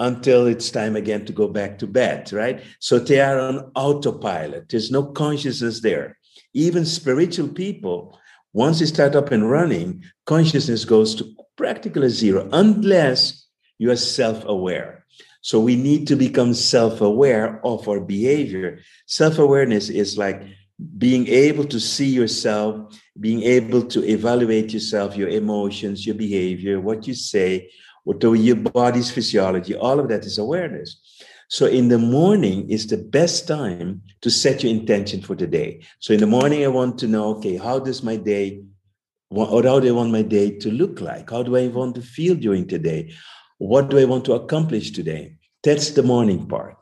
until 0.00 0.46
it's 0.46 0.70
time 0.70 0.96
again 0.96 1.26
to 1.26 1.32
go 1.32 1.46
back 1.46 1.78
to 1.78 1.86
bed, 1.86 2.32
right? 2.32 2.62
So 2.80 2.98
they 2.98 3.20
are 3.20 3.38
on 3.38 3.70
autopilot. 3.76 4.68
There's 4.68 4.90
no 4.90 5.04
consciousness 5.04 5.80
there. 5.80 6.16
Even 6.54 6.84
spiritual 6.84 7.48
people, 7.48 8.18
once 8.52 8.80
they 8.80 8.86
start 8.86 9.14
up 9.14 9.30
and 9.30 9.50
running, 9.50 10.04
consciousness 10.26 10.84
goes 10.84 11.14
to 11.14 11.34
practically 11.56 12.08
zero 12.08 12.48
unless 12.52 13.46
you 13.78 13.90
are 13.90 13.96
self 13.96 14.44
aware. 14.46 15.04
So 15.42 15.58
we 15.58 15.76
need 15.76 16.06
to 16.08 16.16
become 16.16 16.52
self 16.54 17.00
aware 17.00 17.64
of 17.64 17.88
our 17.88 18.00
behavior. 18.00 18.80
Self 19.06 19.38
awareness 19.38 19.88
is 19.88 20.18
like 20.18 20.42
being 20.98 21.28
able 21.28 21.64
to 21.64 21.78
see 21.78 22.08
yourself, 22.08 22.98
being 23.18 23.42
able 23.42 23.82
to 23.82 24.04
evaluate 24.04 24.72
yourself, 24.72 25.16
your 25.16 25.28
emotions, 25.28 26.06
your 26.06 26.14
behavior, 26.14 26.80
what 26.80 27.06
you 27.06 27.14
say, 27.14 27.70
what 28.04 28.22
your 28.22 28.56
body's 28.56 29.10
physiology, 29.10 29.74
all 29.74 30.00
of 30.00 30.08
that 30.08 30.24
is 30.24 30.38
awareness. 30.38 31.00
So 31.50 31.66
in 31.66 31.88
the 31.88 31.98
morning 31.98 32.70
is 32.70 32.86
the 32.86 32.96
best 32.96 33.48
time 33.48 34.02
to 34.22 34.30
set 34.30 34.62
your 34.62 34.70
intention 34.70 35.20
for 35.20 35.34
the 35.34 35.48
day. 35.48 35.82
So 35.98 36.14
in 36.14 36.20
the 36.20 36.26
morning, 36.28 36.64
I 36.64 36.68
want 36.68 36.96
to 36.98 37.08
know, 37.08 37.34
okay, 37.34 37.56
how 37.56 37.80
does 37.80 38.04
my 38.04 38.14
day, 38.14 38.62
or 39.30 39.60
how 39.64 39.80
do 39.80 39.88
I 39.88 39.90
want 39.90 40.12
my 40.12 40.22
day 40.22 40.56
to 40.58 40.70
look 40.70 41.00
like? 41.00 41.28
How 41.28 41.42
do 41.42 41.56
I 41.56 41.66
want 41.66 41.96
to 41.96 42.02
feel 42.02 42.36
during 42.36 42.68
the 42.68 42.78
day? 42.78 43.12
What 43.58 43.90
do 43.90 43.98
I 43.98 44.04
want 44.04 44.24
to 44.26 44.34
accomplish 44.34 44.92
today? 44.92 45.38
That's 45.64 45.90
the 45.90 46.04
morning 46.04 46.46
part. 46.46 46.76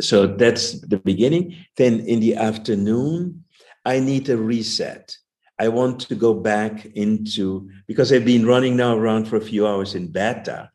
So 0.00 0.26
that's 0.26 0.80
the 0.80 0.96
beginning. 0.96 1.56
Then 1.76 2.00
in 2.00 2.20
the 2.20 2.36
afternoon, 2.36 3.44
I 3.84 4.00
need 4.00 4.30
a 4.30 4.38
reset. 4.38 5.14
I 5.58 5.68
want 5.68 6.00
to 6.00 6.14
go 6.14 6.32
back 6.32 6.86
into, 6.94 7.68
because 7.86 8.10
I've 8.10 8.24
been 8.24 8.46
running 8.46 8.74
now 8.74 8.96
around 8.96 9.28
for 9.28 9.36
a 9.36 9.42
few 9.42 9.66
hours 9.66 9.94
in 9.94 10.08
beta. 10.08 10.70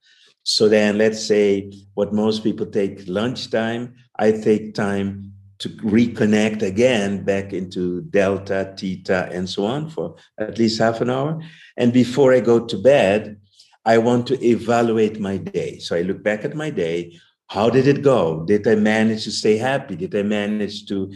So 0.46 0.70
then 0.70 1.00
let's 1.00 1.26
say 1.26 1.72
what 1.96 2.14
most 2.14 2.44
people 2.44 2.68
take 2.68 3.08
lunchtime, 3.08 3.96
I 4.20 4.32
take 4.32 4.76
time 4.76 5.34
to 5.58 5.70
reconnect 5.70 6.62
again 6.62 7.26
back 7.26 7.52
into 7.52 8.02
delta, 8.04 8.76
theta, 8.78 9.28
and 9.32 9.50
so 9.50 9.66
on 9.66 9.90
for 9.90 10.16
at 10.38 10.60
least 10.60 10.80
half 10.80 11.02
an 11.02 11.10
hour. 11.10 11.42
And 11.78 11.92
before 11.92 12.32
I 12.32 12.42
go 12.42 12.64
to 12.64 12.78
bed, 12.78 13.38
I 13.86 13.98
want 13.98 14.28
to 14.28 14.46
evaluate 14.46 15.20
my 15.20 15.38
day. 15.38 15.80
So 15.80 15.96
I 15.96 16.04
look 16.04 16.22
back 16.22 16.46
at 16.46 16.56
my 16.56 16.70
day. 16.70 17.20
How 17.48 17.72
did 17.72 17.88
it 17.88 18.04
go? 18.04 18.46
Did 18.46 18.68
I 18.68 18.76
manage 18.76 19.24
to 19.24 19.32
stay 19.32 19.58
happy? 19.58 19.96
Did 19.96 20.16
I 20.16 20.22
manage 20.22 20.86
to, 20.88 21.12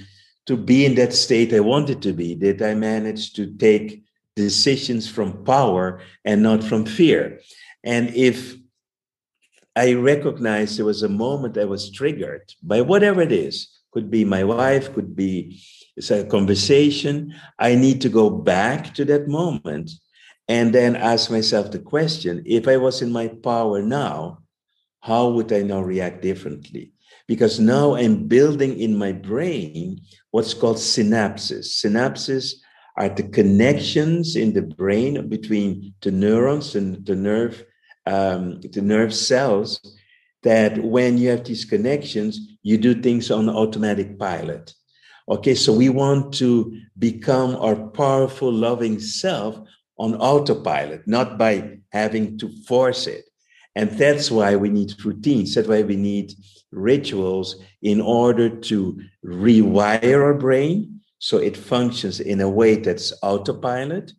to 0.47 0.57
be 0.57 0.85
in 0.85 0.95
that 0.95 1.13
state 1.13 1.53
I 1.53 1.59
wanted 1.59 2.01
to 2.01 2.13
be? 2.13 2.33
Did 2.33 2.63
I 2.63 2.73
manage 2.73 3.33
to 3.33 3.55
take 3.57 4.03
decisions 4.35 5.07
from 5.07 5.43
power 5.43 6.01
and 6.25 6.41
not 6.41 6.63
from 6.63 6.85
fear? 6.85 7.41
And 7.83 8.09
if 8.15 8.58
I 9.75 9.93
recognize 9.93 10.75
there 10.75 10.85
was 10.85 11.03
a 11.03 11.09
moment 11.09 11.57
I 11.57 11.65
was 11.65 11.91
triggered 11.91 12.53
by 12.61 12.81
whatever 12.81 13.21
it 13.21 13.31
is, 13.31 13.69
could 13.91 14.11
be 14.11 14.25
my 14.25 14.43
wife, 14.43 14.93
could 14.93 15.15
be 15.15 15.61
it's 15.99 16.11
a 16.11 16.23
conversation. 16.23 17.35
I 17.59 17.75
need 17.75 17.99
to 18.01 18.09
go 18.09 18.29
back 18.29 18.93
to 18.95 19.05
that 19.05 19.27
moment 19.27 19.91
and 20.47 20.73
then 20.73 20.95
ask 20.95 21.29
myself 21.29 21.71
the 21.71 21.79
question 21.79 22.41
if 22.45 22.67
I 22.67 22.77
was 22.77 23.01
in 23.01 23.11
my 23.11 23.27
power 23.27 23.81
now, 23.81 24.39
how 25.01 25.29
would 25.29 25.51
I 25.51 25.61
now 25.61 25.81
react 25.81 26.21
differently? 26.21 26.93
Because 27.27 27.59
now 27.59 27.95
I'm 27.95 28.27
building 28.27 28.79
in 28.79 28.97
my 28.97 29.11
brain 29.11 30.01
what's 30.31 30.53
called 30.53 30.77
synapses. 30.77 31.83
Synapses 31.83 32.55
are 32.95 33.09
the 33.09 33.23
connections 33.23 34.35
in 34.35 34.53
the 34.53 34.61
brain 34.61 35.27
between 35.27 35.93
the 36.01 36.11
neurons 36.11 36.75
and 36.75 37.05
the 37.05 37.15
nerve, 37.15 37.63
um, 38.09 38.59
the 38.61 38.81
nerve 38.81 39.13
cells. 39.13 39.79
That 40.43 40.81
when 40.81 41.17
you 41.17 41.29
have 41.31 41.43
these 41.43 41.65
connections, 41.65 42.39
you 42.63 42.77
do 42.77 43.01
things 43.01 43.29
on 43.29 43.49
automatic 43.49 44.17
pilot. 44.17 44.73
Okay, 45.27 45.53
so 45.53 45.73
we 45.73 45.89
want 45.89 46.33
to 46.35 46.79
become 46.97 47.57
our 47.57 47.75
powerful, 47.75 48.51
loving 48.51 48.99
self 48.99 49.59
on 49.97 50.15
autopilot, 50.15 51.05
not 51.05 51.37
by 51.37 51.79
having 51.91 52.37
to 52.39 52.49
force 52.63 53.05
it. 53.05 53.25
And 53.75 53.91
that's 53.91 54.31
why 54.31 54.55
we 54.55 54.69
need 54.69 54.93
routines. 55.03 55.55
That's 55.55 55.67
why 55.67 55.83
we 55.83 55.97
need 55.97 56.33
rituals 56.71 57.61
in 57.81 57.99
order 57.99 58.49
to 58.49 59.01
rewire 59.25 60.23
our 60.23 60.33
brain 60.33 61.01
so 61.19 61.37
it 61.37 61.57
functions 61.57 62.19
in 62.19 62.39
a 62.41 62.49
way 62.49 62.75
that's 62.75 63.13
autopilot 63.21 64.13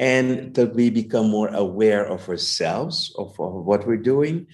and 0.00 0.54
that 0.54 0.74
we 0.74 0.88
become 0.88 1.28
more 1.28 1.48
aware 1.48 2.06
of 2.06 2.26
ourselves, 2.26 3.14
of, 3.18 3.38
of 3.38 3.66
what 3.66 3.86
we're 3.86 3.98
doing, 3.98 4.46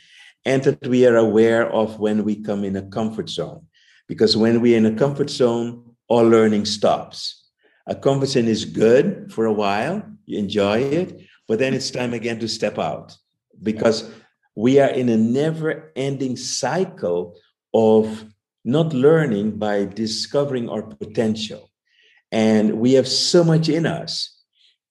and 0.45 0.65
that 0.65 0.85
we 0.89 1.07
are 1.07 1.15
aware 1.15 1.71
of 1.71 2.01
when 2.01 2.25
we 2.25 2.43
come 2.43 2.65
in 2.65 2.75
a 2.75 2.83
comfort 2.83 3.31
zone. 3.31 3.65
Because 4.09 4.37
when 4.37 4.61
we're 4.61 4.77
in 4.77 4.87
a 4.87 4.97
comfort 4.97 5.31
zone, 5.31 5.95
all 6.09 6.27
learning 6.29 6.65
stops. 6.65 7.49
A 7.87 7.95
comfort 7.95 8.27
zone 8.27 8.49
is 8.49 8.65
good 8.65 9.33
for 9.33 9.45
a 9.45 9.53
while, 9.53 10.03
you 10.27 10.37
enjoy 10.37 10.81
it, 10.81 11.23
but 11.47 11.61
then 11.61 11.75
it's 11.75 11.93
time 11.93 12.13
again 12.13 12.41
to 12.41 12.49
step 12.49 12.77
out 12.77 13.17
because 13.63 14.11
we 14.57 14.81
are 14.81 14.91
in 14.91 15.09
a 15.09 15.17
never 15.17 15.93
ending 15.95 16.37
cycle 16.37 17.39
of 17.73 18.25
not 18.65 18.93
learning 18.93 19.59
by 19.59 19.85
discovering 19.85 20.69
our 20.69 20.83
potential. 20.83 21.71
And 22.33 22.81
we 22.81 22.95
have 22.95 23.07
so 23.07 23.45
much 23.45 23.69
in 23.69 23.87
us 23.87 24.36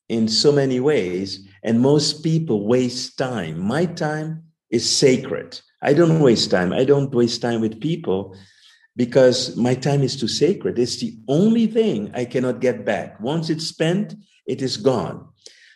in 0.10 0.28
so 0.28 0.52
many 0.52 0.80
ways, 0.80 1.48
and 1.64 1.80
most 1.80 2.24
people 2.24 2.68
waste 2.68 3.18
time. 3.18 3.60
My 3.60 3.86
time 3.86 4.44
is 4.70 4.90
sacred. 4.90 5.60
I 5.82 5.94
don't 5.94 6.20
waste 6.20 6.52
time. 6.52 6.74
I 6.74 6.84
don't 6.84 7.14
waste 7.14 7.42
time 7.42 7.62
with 7.62 7.82
people 7.82 8.36
because 8.96 9.56
my 9.56 9.74
time 9.74 10.04
is 10.04 10.20
too 10.20 10.28
sacred. 10.28 10.80
It's 10.80 10.98
the 10.98 11.18
only 11.28 11.68
thing 11.68 12.12
I 12.14 12.26
cannot 12.26 12.62
get 12.62 12.86
back. 12.86 13.20
Once 13.20 13.50
it's 13.50 13.68
spent, 13.68 14.16
it 14.48 14.62
is 14.62 14.78
gone. 14.78 15.28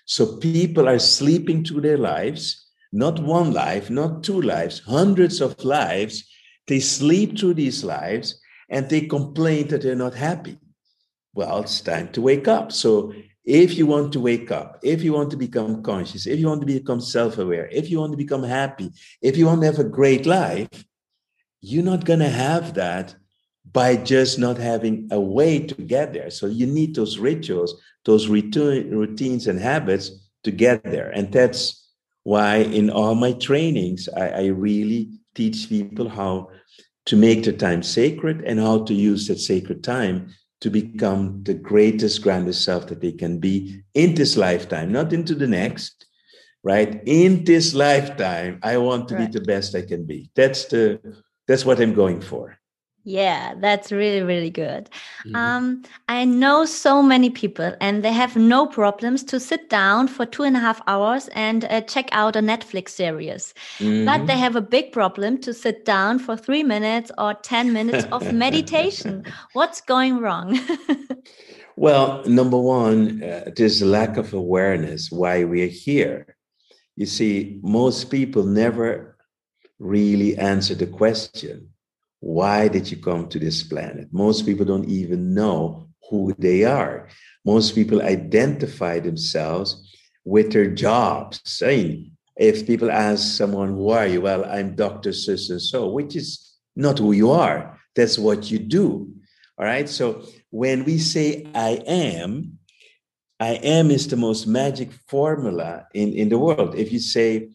So 0.05 0.37
people 0.37 0.87
are 0.87 0.99
sleeping 0.99 1.63
through 1.63 1.81
their 1.81 1.97
lives, 1.97 2.67
not 2.91 3.19
one 3.19 3.51
life, 3.51 3.89
not 3.89 4.23
two 4.23 4.41
lives, 4.41 4.79
hundreds 4.79 5.41
of 5.41 5.63
lives. 5.63 6.23
They 6.67 6.79
sleep 6.79 7.37
through 7.37 7.55
these 7.55 7.83
lives 7.83 8.39
and 8.69 8.89
they 8.89 9.01
complain 9.01 9.67
that 9.67 9.81
they're 9.81 9.95
not 9.95 10.15
happy. 10.15 10.57
Well, 11.33 11.59
it's 11.59 11.81
time 11.81 12.11
to 12.13 12.21
wake 12.21 12.47
up. 12.47 12.71
So 12.71 13.13
if 13.45 13.77
you 13.77 13.85
want 13.85 14.13
to 14.13 14.19
wake 14.19 14.51
up, 14.51 14.79
if 14.83 15.01
you 15.01 15.13
want 15.13 15.31
to 15.31 15.37
become 15.37 15.81
conscious, 15.81 16.27
if 16.27 16.39
you 16.39 16.47
want 16.47 16.61
to 16.61 16.67
become 16.67 17.01
self 17.01 17.37
aware, 17.37 17.67
if 17.71 17.89
you 17.89 17.99
want 17.99 18.11
to 18.11 18.17
become 18.17 18.43
happy, 18.43 18.91
if 19.21 19.37
you 19.37 19.45
want 19.45 19.61
to 19.61 19.67
have 19.67 19.79
a 19.79 19.83
great 19.83 20.25
life, 20.25 20.85
you're 21.61 21.83
not 21.83 22.05
going 22.05 22.19
to 22.19 22.29
have 22.29 22.73
that 22.75 23.15
by 23.71 23.95
just 23.95 24.39
not 24.39 24.57
having 24.57 25.07
a 25.11 25.19
way 25.19 25.59
to 25.59 25.75
get 25.75 26.13
there. 26.13 26.29
So 26.29 26.47
you 26.47 26.65
need 26.65 26.95
those 26.95 27.17
rituals, 27.17 27.79
those 28.05 28.27
routines 28.27 29.47
and 29.47 29.59
habits 29.59 30.11
to 30.43 30.51
get 30.51 30.83
there. 30.83 31.09
And 31.09 31.31
that's 31.31 31.87
why 32.23 32.57
in 32.57 32.89
all 32.89 33.15
my 33.15 33.33
trainings, 33.33 34.09
I, 34.15 34.29
I 34.29 34.45
really 34.47 35.09
teach 35.35 35.69
people 35.69 36.09
how 36.09 36.49
to 37.05 37.15
make 37.15 37.43
the 37.43 37.53
time 37.53 37.83
sacred 37.83 38.41
and 38.41 38.59
how 38.59 38.83
to 38.85 38.93
use 38.93 39.27
that 39.27 39.39
sacred 39.39 39.83
time 39.83 40.33
to 40.61 40.69
become 40.69 41.41
the 41.43 41.53
greatest, 41.53 42.21
grandest 42.21 42.63
self 42.63 42.87
that 42.87 43.01
they 43.01 43.13
can 43.13 43.39
be 43.39 43.81
in 43.93 44.13
this 44.13 44.35
lifetime, 44.35 44.91
not 44.91 45.13
into 45.13 45.33
the 45.33 45.47
next, 45.47 46.05
right? 46.63 47.01
In 47.05 47.45
this 47.45 47.73
lifetime, 47.73 48.59
I 48.61 48.77
want 48.77 49.07
to 49.09 49.15
right. 49.15 49.31
be 49.31 49.39
the 49.39 49.45
best 49.45 49.75
I 49.75 49.83
can 49.83 50.05
be. 50.05 50.29
That's 50.35 50.65
the 50.65 50.99
that's 51.47 51.65
what 51.65 51.79
I'm 51.79 51.93
going 51.93 52.21
for. 52.21 52.58
Yeah, 53.09 53.55
that's 53.57 53.91
really, 53.91 54.21
really 54.21 54.51
good. 54.51 54.87
Mm-hmm. 55.25 55.35
Um, 55.35 55.83
I 56.09 56.25
know 56.25 56.63
so 56.65 57.01
many 57.01 57.31
people, 57.31 57.73
and 57.81 58.03
they 58.03 58.11
have 58.11 58.35
no 58.35 58.67
problems 58.67 59.23
to 59.23 59.39
sit 59.39 59.67
down 59.67 60.07
for 60.07 60.27
two 60.27 60.43
and 60.43 60.55
a 60.55 60.59
half 60.59 60.79
hours 60.85 61.27
and 61.29 61.65
uh, 61.65 61.81
check 61.81 62.09
out 62.11 62.35
a 62.35 62.39
Netflix 62.39 62.89
series. 62.89 63.55
Mm-hmm. 63.79 64.05
But 64.05 64.27
they 64.27 64.33
mm-hmm. 64.33 64.43
have 64.43 64.55
a 64.55 64.61
big 64.61 64.91
problem 64.91 65.39
to 65.39 65.55
sit 65.55 65.85
down 65.85 66.19
for 66.19 66.37
three 66.37 66.61
minutes 66.61 67.11
or 67.17 67.33
10 67.33 67.73
minutes 67.73 68.05
of 68.11 68.31
meditation. 68.31 69.25
What's 69.53 69.81
going 69.81 70.19
wrong? 70.19 70.59
well, 71.75 72.23
number 72.25 72.59
one, 72.59 73.23
uh, 73.23 73.49
there's 73.55 73.81
a 73.81 73.87
lack 73.87 74.17
of 74.17 74.35
awareness 74.35 75.09
why 75.09 75.45
we're 75.45 75.65
here. 75.65 76.35
You 76.95 77.07
see, 77.07 77.59
most 77.63 78.11
people 78.11 78.43
never 78.43 79.17
really 79.79 80.37
answer 80.37 80.75
the 80.75 80.85
question 80.85 81.69
why 82.19 82.67
did 82.67 82.91
you 82.91 82.97
come 82.97 83.27
to 83.29 83.39
this 83.39 83.63
planet? 83.63 84.09
Most 84.11 84.45
people 84.45 84.65
don't 84.65 84.89
even 84.89 85.33
know 85.33 85.87
who 86.09 86.33
they 86.37 86.63
are. 86.63 87.07
Most 87.45 87.75
people 87.75 88.01
identify 88.01 88.99
themselves 88.99 89.87
with 90.25 90.51
their 90.51 90.69
jobs. 90.69 91.41
Mean, 91.61 92.11
if 92.37 92.67
people 92.67 92.91
ask 92.91 93.37
someone, 93.37 93.69
Who 93.69 93.89
are 93.89 94.07
you? 94.07 94.21
Well, 94.21 94.45
I'm 94.45 94.75
Dr. 94.75 95.13
So 95.13 95.31
and 95.31 95.61
so, 95.61 95.87
which 95.89 96.15
is 96.15 96.57
not 96.75 96.99
who 96.99 97.11
you 97.11 97.31
are. 97.31 97.79
That's 97.95 98.17
what 98.17 98.51
you 98.51 98.59
do. 98.59 99.13
All 99.57 99.65
right. 99.65 99.87
So 99.89 100.23
when 100.51 100.85
we 100.85 100.97
say 100.97 101.47
I 101.53 101.81
am, 101.85 102.59
I 103.39 103.53
am 103.55 103.91
is 103.91 104.07
the 104.07 104.17
most 104.17 104.47
magic 104.47 104.91
formula 105.07 105.85
in, 105.93 106.13
in 106.13 106.29
the 106.29 106.37
world. 106.37 106.75
If 106.75 106.91
you 106.91 106.99
say, 106.99 107.51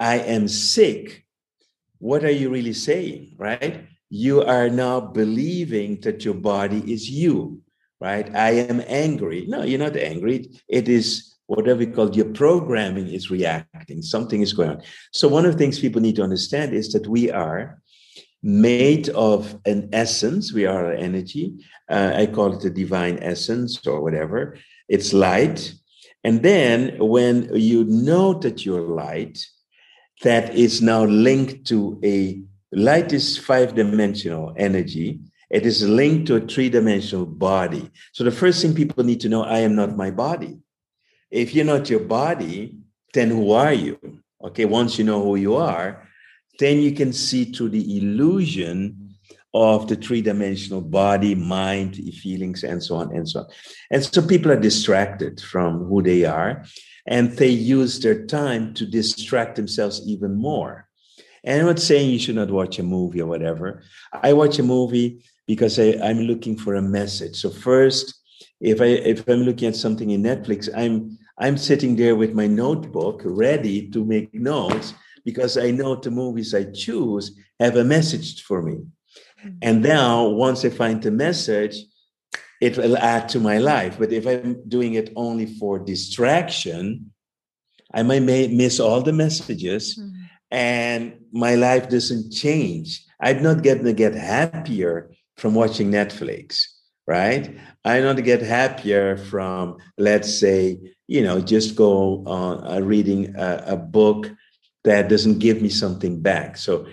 I 0.00 0.18
am 0.18 0.48
sick, 0.48 1.24
what 1.98 2.24
are 2.24 2.30
you 2.30 2.50
really 2.50 2.72
saying, 2.72 3.34
right? 3.38 3.86
You 4.10 4.42
are 4.42 4.68
now 4.68 5.00
believing 5.00 6.00
that 6.00 6.24
your 6.24 6.34
body 6.34 6.92
is 6.92 7.10
you, 7.10 7.60
right? 8.00 8.34
I 8.34 8.50
am 8.50 8.82
angry. 8.86 9.44
No, 9.46 9.62
you're 9.62 9.78
not 9.78 9.96
angry. 9.96 10.50
It 10.68 10.88
is 10.88 11.36
whatever 11.46 11.78
we 11.78 11.86
call 11.86 12.14
your 12.14 12.32
programming 12.32 13.08
is 13.08 13.30
reacting. 13.30 14.02
Something 14.02 14.42
is 14.42 14.52
going 14.52 14.70
on. 14.70 14.82
So, 15.12 15.28
one 15.28 15.44
of 15.44 15.52
the 15.52 15.58
things 15.58 15.78
people 15.78 16.00
need 16.00 16.16
to 16.16 16.22
understand 16.22 16.72
is 16.72 16.92
that 16.92 17.06
we 17.06 17.30
are 17.30 17.80
made 18.42 19.08
of 19.10 19.58
an 19.66 19.88
essence. 19.92 20.52
We 20.52 20.66
are 20.66 20.92
energy. 20.92 21.54
Uh, 21.88 22.12
I 22.14 22.26
call 22.26 22.52
it 22.52 22.60
the 22.60 22.70
divine 22.70 23.18
essence 23.20 23.84
or 23.86 24.00
whatever. 24.00 24.56
It's 24.88 25.12
light. 25.12 25.74
And 26.24 26.42
then 26.42 26.96
when 26.98 27.54
you 27.54 27.84
know 27.84 28.34
that 28.34 28.64
you're 28.64 28.82
light, 28.82 29.44
that 30.22 30.54
is 30.54 30.82
now 30.82 31.04
linked 31.04 31.66
to 31.68 32.00
a 32.04 32.42
Light 32.72 33.12
is 33.12 33.38
five 33.38 33.74
dimensional 33.74 34.54
energy. 34.56 35.20
It 35.50 35.64
is 35.64 35.88
linked 35.88 36.26
to 36.26 36.36
a 36.36 36.40
three 36.40 36.68
dimensional 36.68 37.24
body. 37.24 37.90
So 38.12 38.24
the 38.24 38.30
first 38.30 38.60
thing 38.60 38.74
people 38.74 39.04
need 39.04 39.20
to 39.20 39.28
know 39.28 39.42
I 39.42 39.60
am 39.60 39.74
not 39.74 39.96
my 39.96 40.10
body. 40.10 40.58
If 41.30 41.54
you're 41.54 41.64
not 41.64 41.88
your 41.88 42.00
body, 42.00 42.76
then 43.14 43.30
who 43.30 43.52
are 43.52 43.72
you? 43.72 43.98
Okay, 44.44 44.66
once 44.66 44.98
you 44.98 45.04
know 45.04 45.22
who 45.22 45.36
you 45.36 45.56
are, 45.56 46.06
then 46.58 46.78
you 46.78 46.92
can 46.92 47.12
see 47.12 47.44
through 47.44 47.70
the 47.70 47.98
illusion 47.98 49.14
of 49.54 49.88
the 49.88 49.96
three 49.96 50.20
dimensional 50.20 50.80
body, 50.80 51.34
mind, 51.34 51.96
feelings, 51.96 52.64
and 52.64 52.82
so 52.82 52.96
on 52.96 53.14
and 53.14 53.28
so 53.28 53.40
on. 53.40 53.46
And 53.90 54.04
so 54.04 54.20
people 54.20 54.52
are 54.52 54.60
distracted 54.60 55.40
from 55.40 55.86
who 55.86 56.02
they 56.02 56.24
are, 56.24 56.64
and 57.06 57.32
they 57.32 57.48
use 57.48 58.00
their 58.00 58.26
time 58.26 58.74
to 58.74 58.86
distract 58.86 59.56
themselves 59.56 60.02
even 60.06 60.36
more. 60.36 60.87
And 61.44 61.60
I'm 61.60 61.66
not 61.66 61.78
saying 61.78 62.10
you 62.10 62.18
should 62.18 62.34
not 62.34 62.50
watch 62.50 62.78
a 62.78 62.82
movie 62.82 63.20
or 63.20 63.26
whatever. 63.26 63.82
I 64.12 64.32
watch 64.32 64.58
a 64.58 64.62
movie 64.62 65.24
because 65.46 65.78
I, 65.78 65.98
I'm 66.02 66.20
looking 66.20 66.56
for 66.56 66.74
a 66.74 66.82
message. 66.82 67.36
So 67.36 67.50
first, 67.50 68.14
if 68.60 68.80
I 68.80 68.86
if 68.86 69.26
I'm 69.28 69.42
looking 69.42 69.68
at 69.68 69.76
something 69.76 70.10
in 70.10 70.22
Netflix, 70.22 70.68
I'm 70.76 71.18
I'm 71.38 71.56
sitting 71.56 71.96
there 71.96 72.16
with 72.16 72.34
my 72.34 72.46
notebook 72.46 73.22
ready 73.24 73.88
to 73.90 74.04
make 74.04 74.34
notes 74.34 74.94
because 75.24 75.56
I 75.56 75.70
know 75.70 75.94
the 75.96 76.10
movies 76.10 76.54
I 76.54 76.64
choose 76.64 77.38
have 77.60 77.76
a 77.76 77.84
message 77.84 78.42
for 78.42 78.62
me. 78.62 78.74
Mm-hmm. 78.74 79.58
And 79.62 79.82
now 79.82 80.26
once 80.26 80.64
I 80.64 80.70
find 80.70 81.02
the 81.02 81.12
message, 81.12 81.76
it 82.60 82.76
will 82.76 82.96
add 82.96 83.28
to 83.30 83.40
my 83.40 83.58
life. 83.58 83.98
But 83.98 84.12
if 84.12 84.26
I'm 84.26 84.68
doing 84.68 84.94
it 84.94 85.12
only 85.14 85.46
for 85.46 85.78
distraction, 85.78 87.12
I 87.94 88.02
might 88.02 88.22
miss 88.22 88.80
all 88.80 89.00
the 89.02 89.12
messages. 89.12 89.98
Mm-hmm 89.98 90.17
and 90.50 91.18
my 91.32 91.54
life 91.54 91.88
doesn't 91.88 92.32
change. 92.32 93.04
I'm 93.20 93.42
not 93.42 93.62
going 93.62 93.84
to 93.84 93.92
get 93.92 94.14
happier 94.14 95.10
from 95.36 95.54
watching 95.54 95.90
Netflix, 95.90 96.64
right? 97.06 97.56
I'm 97.84 98.04
not 98.04 98.22
get 98.24 98.42
happier 98.42 99.16
from, 99.16 99.78
let's 99.96 100.32
say, 100.38 100.78
you 101.06 101.22
know, 101.22 101.40
just 101.40 101.76
go 101.76 102.24
on 102.26 102.66
uh, 102.66 102.80
reading 102.80 103.34
a, 103.36 103.64
a 103.68 103.76
book 103.76 104.30
that 104.84 105.08
doesn't 105.08 105.38
give 105.38 105.60
me 105.60 105.68
something 105.68 106.20
back. 106.20 106.56
So 106.56 106.86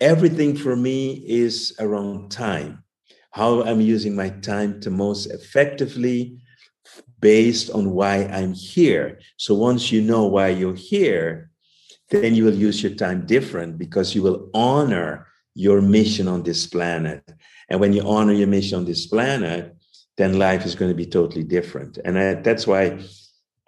everything 0.00 0.56
for 0.56 0.76
me 0.76 1.24
is 1.26 1.74
around 1.78 2.30
time, 2.30 2.84
how 3.30 3.62
I'm 3.62 3.80
using 3.80 4.16
my 4.16 4.30
time 4.30 4.80
to 4.80 4.90
most 4.90 5.26
effectively 5.26 6.38
based 7.20 7.70
on 7.70 7.92
why 7.92 8.24
I'm 8.24 8.52
here. 8.52 9.20
So 9.36 9.54
once 9.54 9.92
you 9.92 10.02
know 10.02 10.26
why 10.26 10.48
you're 10.48 10.74
here, 10.74 11.51
then 12.10 12.34
you 12.34 12.44
will 12.44 12.54
use 12.54 12.82
your 12.82 12.94
time 12.94 13.26
different 13.26 13.78
because 13.78 14.14
you 14.14 14.22
will 14.22 14.50
honor 14.54 15.26
your 15.54 15.80
mission 15.80 16.28
on 16.28 16.42
this 16.42 16.66
planet. 16.66 17.22
And 17.68 17.80
when 17.80 17.92
you 17.92 18.02
honor 18.02 18.32
your 18.32 18.48
mission 18.48 18.78
on 18.78 18.84
this 18.84 19.06
planet, 19.06 19.74
then 20.16 20.38
life 20.38 20.66
is 20.66 20.74
going 20.74 20.90
to 20.90 20.96
be 20.96 21.06
totally 21.06 21.44
different. 21.44 21.98
And 22.04 22.18
I, 22.18 22.34
that's 22.34 22.66
why 22.66 22.98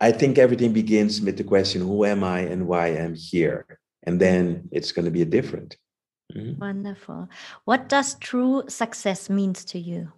I 0.01 0.13
think 0.13 0.39
everything 0.39 0.73
begins 0.73 1.21
with 1.21 1.37
the 1.37 1.45
question 1.45 1.83
who 1.83 2.05
am 2.05 2.23
I 2.23 2.41
and 2.41 2.67
why 2.67 2.89
I'm 2.89 3.15
here? 3.15 3.79
And 4.03 4.21
then 4.21 4.69
it's 4.73 4.93
going 4.93 5.07
to 5.07 5.11
be 5.11 5.25
different. 5.25 5.77
Mm-hmm. 6.35 6.61
Wonderful. 6.61 7.29
What 7.65 7.89
does 7.89 8.15
true 8.17 8.65
success 8.69 9.31
means 9.31 9.65
to 9.67 9.79
you? 9.79 10.13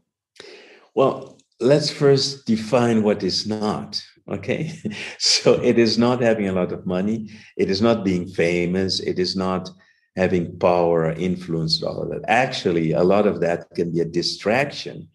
Well, 0.94 1.38
let's 1.60 1.90
first 1.90 2.46
define 2.46 3.02
what 3.02 3.22
is 3.22 3.46
not. 3.46 4.02
Okay. 4.28 4.72
So 5.18 5.54
it 5.62 5.78
is 5.78 5.98
not 5.98 6.20
having 6.20 6.48
a 6.48 6.52
lot 6.52 6.72
of 6.72 6.86
money. 6.86 7.30
It 7.56 7.70
is 7.70 7.80
not 7.80 8.04
being 8.04 8.26
famous. 8.26 9.00
It 9.00 9.18
is 9.18 9.36
not 9.36 9.70
having 10.16 10.58
power 10.58 11.04
or 11.06 11.12
influence, 11.12 11.82
all 11.82 12.02
of 12.02 12.08
that. 12.10 12.24
Actually, 12.26 12.92
a 12.92 13.04
lot 13.04 13.26
of 13.26 13.40
that 13.40 13.68
can 13.74 13.92
be 13.92 14.00
a 14.00 14.04
distraction 14.04 15.08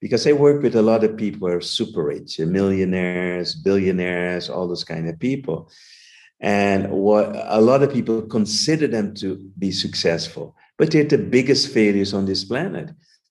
because 0.00 0.26
I 0.26 0.32
work 0.32 0.62
with 0.62 0.76
a 0.76 0.82
lot 0.82 1.02
of 1.02 1.16
people 1.16 1.48
who 1.48 1.54
are 1.54 1.60
super 1.60 2.04
rich, 2.04 2.38
millionaires, 2.38 3.54
billionaires, 3.54 4.48
all 4.48 4.68
those 4.68 4.84
kind 4.84 5.08
of 5.08 5.18
people. 5.18 5.70
And 6.40 6.90
what 6.90 7.34
a 7.34 7.60
lot 7.60 7.82
of 7.82 7.92
people 7.92 8.22
consider 8.22 8.86
them 8.86 9.14
to 9.14 9.36
be 9.58 9.72
successful, 9.72 10.56
but 10.78 10.90
they're 10.90 11.04
the 11.04 11.18
biggest 11.18 11.72
failures 11.72 12.12
on 12.12 12.26
this 12.26 12.44
planet. 12.44 12.90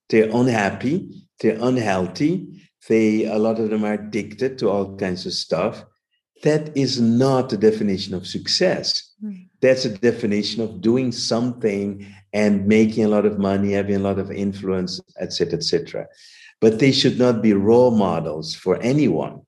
They're 0.09 0.29
unhappy, 0.33 1.27
they're 1.39 1.59
unhealthy, 1.61 2.52
they 2.89 3.25
a 3.25 3.37
lot 3.37 3.59
of 3.59 3.69
them 3.69 3.83
are 3.83 3.93
addicted 3.93 4.57
to 4.59 4.69
all 4.69 4.95
kinds 4.97 5.25
of 5.25 5.33
stuff. 5.33 5.85
That 6.43 6.75
is 6.75 6.99
not 6.99 7.49
the 7.49 7.57
definition 7.57 8.13
of 8.13 8.27
success. 8.27 9.11
Mm. 9.23 9.47
that's 9.61 9.85
a 9.85 9.97
definition 9.97 10.61
of 10.61 10.81
doing 10.81 11.11
something 11.11 12.05
and 12.33 12.67
making 12.67 13.05
a 13.05 13.07
lot 13.07 13.25
of 13.25 13.39
money 13.39 13.71
having 13.71 13.95
a 13.95 14.07
lot 14.09 14.19
of 14.19 14.29
influence 14.31 14.99
etc 15.17 15.53
etc 15.57 16.05
but 16.59 16.79
they 16.79 16.91
should 16.91 17.17
not 17.17 17.41
be 17.41 17.53
role 17.53 17.91
models 17.91 18.53
for 18.53 18.75
anyone 18.81 19.39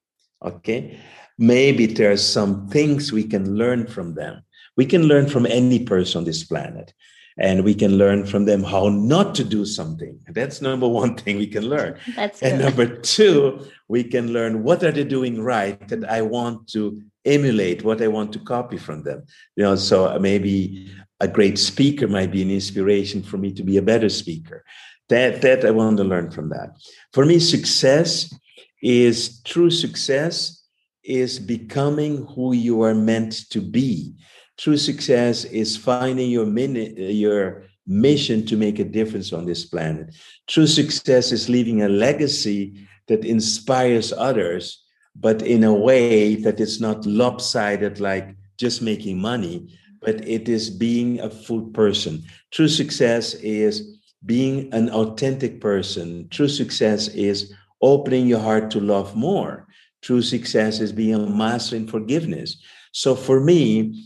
okay? 0.46 1.00
Maybe 1.38 1.86
there 1.86 2.12
are 2.12 2.18
some 2.18 2.70
things 2.70 3.12
we 3.12 3.24
can 3.24 3.56
learn 3.56 3.88
from 3.88 4.16
them. 4.16 4.44
We 4.78 4.86
can 4.86 5.04
learn 5.04 5.28
from 5.28 5.46
any 5.46 5.84
person 5.84 6.20
on 6.20 6.26
this 6.26 6.44
planet 6.44 6.94
and 7.38 7.64
we 7.64 7.74
can 7.74 7.98
learn 7.98 8.26
from 8.26 8.46
them 8.46 8.64
how 8.64 8.88
not 8.88 9.36
to 9.36 9.44
do 9.44 9.66
something. 9.66 10.20
That's 10.30 10.62
number 10.62 10.88
one 10.88 11.16
thing 11.22 11.38
we 11.38 11.48
can 11.48 11.68
learn. 11.68 11.98
That's 12.16 12.42
and 12.42 12.62
number 12.62 12.86
two 12.86 13.68
we 13.88 14.04
can 14.04 14.32
learn 14.32 14.64
what 14.64 14.84
are 14.84 14.92
they 14.92 15.04
doing 15.04 15.42
right 15.42 15.88
that 15.90 16.10
i 16.10 16.22
want 16.22 16.68
to 16.68 17.02
emulate 17.24 17.84
what 17.84 18.02
i 18.02 18.08
want 18.08 18.34
to 18.34 18.40
copy 18.40 18.78
from 18.78 19.04
them. 19.04 19.24
You 19.56 19.64
know 19.64 19.76
so 19.76 20.18
maybe 20.20 20.92
a 21.20 21.28
great 21.28 21.58
speaker 21.58 22.08
might 22.08 22.32
be 22.32 22.42
an 22.42 22.52
inspiration 22.52 23.24
for 23.24 23.38
me 23.38 23.52
to 23.54 23.64
be 23.64 23.78
a 23.78 23.82
better 23.82 24.10
speaker. 24.10 24.64
That 25.10 25.42
that 25.42 25.66
i 25.66 25.72
want 25.72 25.98
to 25.98 26.04
learn 26.04 26.32
from 26.32 26.50
that. 26.50 26.76
For 27.14 27.26
me 27.26 27.40
success 27.40 28.34
is 28.82 29.42
true 29.42 29.70
success 29.70 30.64
is 31.04 31.38
becoming 31.40 32.26
who 32.34 32.54
you 32.54 32.82
are 32.82 32.96
meant 32.96 33.50
to 33.50 33.62
be 33.62 34.14
True 34.58 34.78
success 34.78 35.44
is 35.46 35.78
finding 35.78 36.30
your 36.30 36.46
min- 36.46 36.96
your 36.98 37.64
mission 37.86 38.46
to 38.46 38.56
make 38.58 38.80
a 38.80 38.84
difference 38.84 39.34
on 39.34 39.46
this 39.46 39.66
planet. 39.66 40.16
True 40.48 40.68
success 40.68 41.32
is 41.32 41.50
leaving 41.50 41.82
a 41.82 41.90
legacy 41.90 42.88
that 43.08 43.26
inspires 43.26 44.14
others, 44.14 44.84
but 45.16 45.42
in 45.42 45.64
a 45.64 45.74
way 45.74 46.36
that 46.36 46.60
is 46.60 46.80
not 46.82 47.06
lopsided 47.06 48.00
like 48.00 48.36
just 48.58 48.82
making 48.82 49.20
money, 49.20 49.68
but 50.02 50.28
it 50.28 50.48
is 50.50 50.70
being 50.70 51.20
a 51.20 51.30
full 51.30 51.64
person. 51.70 52.24
True 52.52 52.68
success 52.68 53.34
is 53.36 54.00
being 54.26 54.74
an 54.74 54.90
authentic 54.90 55.62
person. 55.62 56.28
True 56.30 56.48
success 56.48 57.10
is 57.10 57.54
opening 57.82 58.28
your 58.28 58.40
heart 58.40 58.72
to 58.72 58.80
love 58.80 59.16
more. 59.16 59.68
True 60.02 60.22
success 60.22 60.80
is 60.80 60.92
being 60.92 61.14
a 61.14 61.30
master 61.30 61.76
in 61.76 61.88
forgiveness. 61.88 62.58
So 62.92 63.16
for 63.16 63.40
me, 63.40 64.04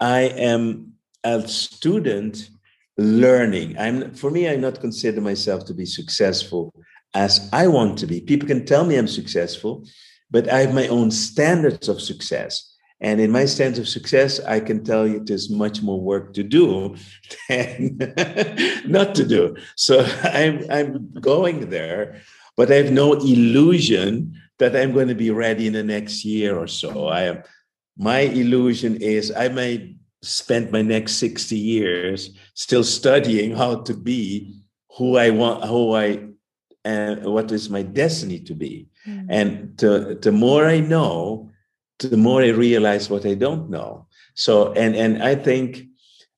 I 0.00 0.22
am 0.22 0.92
a 1.24 1.46
student 1.46 2.50
learning. 2.98 3.78
I'm 3.78 4.14
for 4.14 4.30
me, 4.30 4.48
I 4.48 4.56
not 4.56 4.80
consider 4.80 5.20
myself 5.20 5.64
to 5.66 5.74
be 5.74 5.86
successful 5.86 6.72
as 7.14 7.48
I 7.52 7.66
want 7.66 7.98
to 7.98 8.06
be. 8.06 8.20
People 8.20 8.48
can 8.48 8.64
tell 8.64 8.84
me 8.84 8.96
I'm 8.96 9.08
successful, 9.08 9.86
but 10.30 10.50
I 10.50 10.60
have 10.60 10.74
my 10.74 10.88
own 10.88 11.10
standards 11.10 11.88
of 11.88 12.00
success. 12.00 12.72
And 13.00 13.20
in 13.20 13.30
my 13.30 13.44
sense 13.44 13.78
of 13.78 13.88
success, 13.88 14.40
I 14.40 14.60
can 14.60 14.82
tell 14.82 15.06
you 15.06 15.20
there's 15.20 15.50
much 15.50 15.82
more 15.82 16.00
work 16.00 16.32
to 16.34 16.42
do 16.42 16.96
than 17.48 17.98
not 18.86 19.14
to 19.16 19.26
do. 19.26 19.56
So 19.76 20.00
I'm, 20.22 20.64
I'm 20.70 21.12
going 21.20 21.68
there, 21.70 22.22
but 22.56 22.70
I 22.70 22.76
have 22.76 22.92
no 22.92 23.12
illusion 23.12 24.40
that 24.58 24.74
I'm 24.74 24.92
going 24.92 25.08
to 25.08 25.14
be 25.14 25.30
ready 25.30 25.66
in 25.66 25.74
the 25.74 25.82
next 25.82 26.24
year 26.24 26.56
or 26.56 26.66
so. 26.66 27.08
I 27.08 27.22
am 27.24 27.42
my 27.96 28.20
illusion 28.20 28.96
is 28.96 29.32
I 29.32 29.48
may 29.48 29.96
spend 30.22 30.70
my 30.72 30.82
next 30.82 31.16
60 31.16 31.56
years 31.56 32.30
still 32.54 32.84
studying 32.84 33.54
how 33.54 33.82
to 33.82 33.94
be 33.94 34.60
who 34.96 35.16
I 35.16 35.30
want, 35.30 35.64
who 35.64 35.94
I 35.94 36.26
and 36.84 37.24
what 37.24 37.50
is 37.50 37.68
my 37.68 37.82
destiny 37.82 38.38
to 38.40 38.54
be. 38.54 38.88
Mm. 39.06 39.26
And 39.28 39.78
the, 39.78 40.18
the 40.20 40.32
more 40.32 40.66
I 40.66 40.80
know, 40.80 41.50
the 41.98 42.16
more 42.16 42.42
I 42.42 42.48
realize 42.48 43.10
what 43.10 43.26
I 43.26 43.34
don't 43.34 43.70
know. 43.70 44.06
So, 44.34 44.72
and 44.74 44.94
and 44.94 45.22
I 45.22 45.34
think 45.34 45.84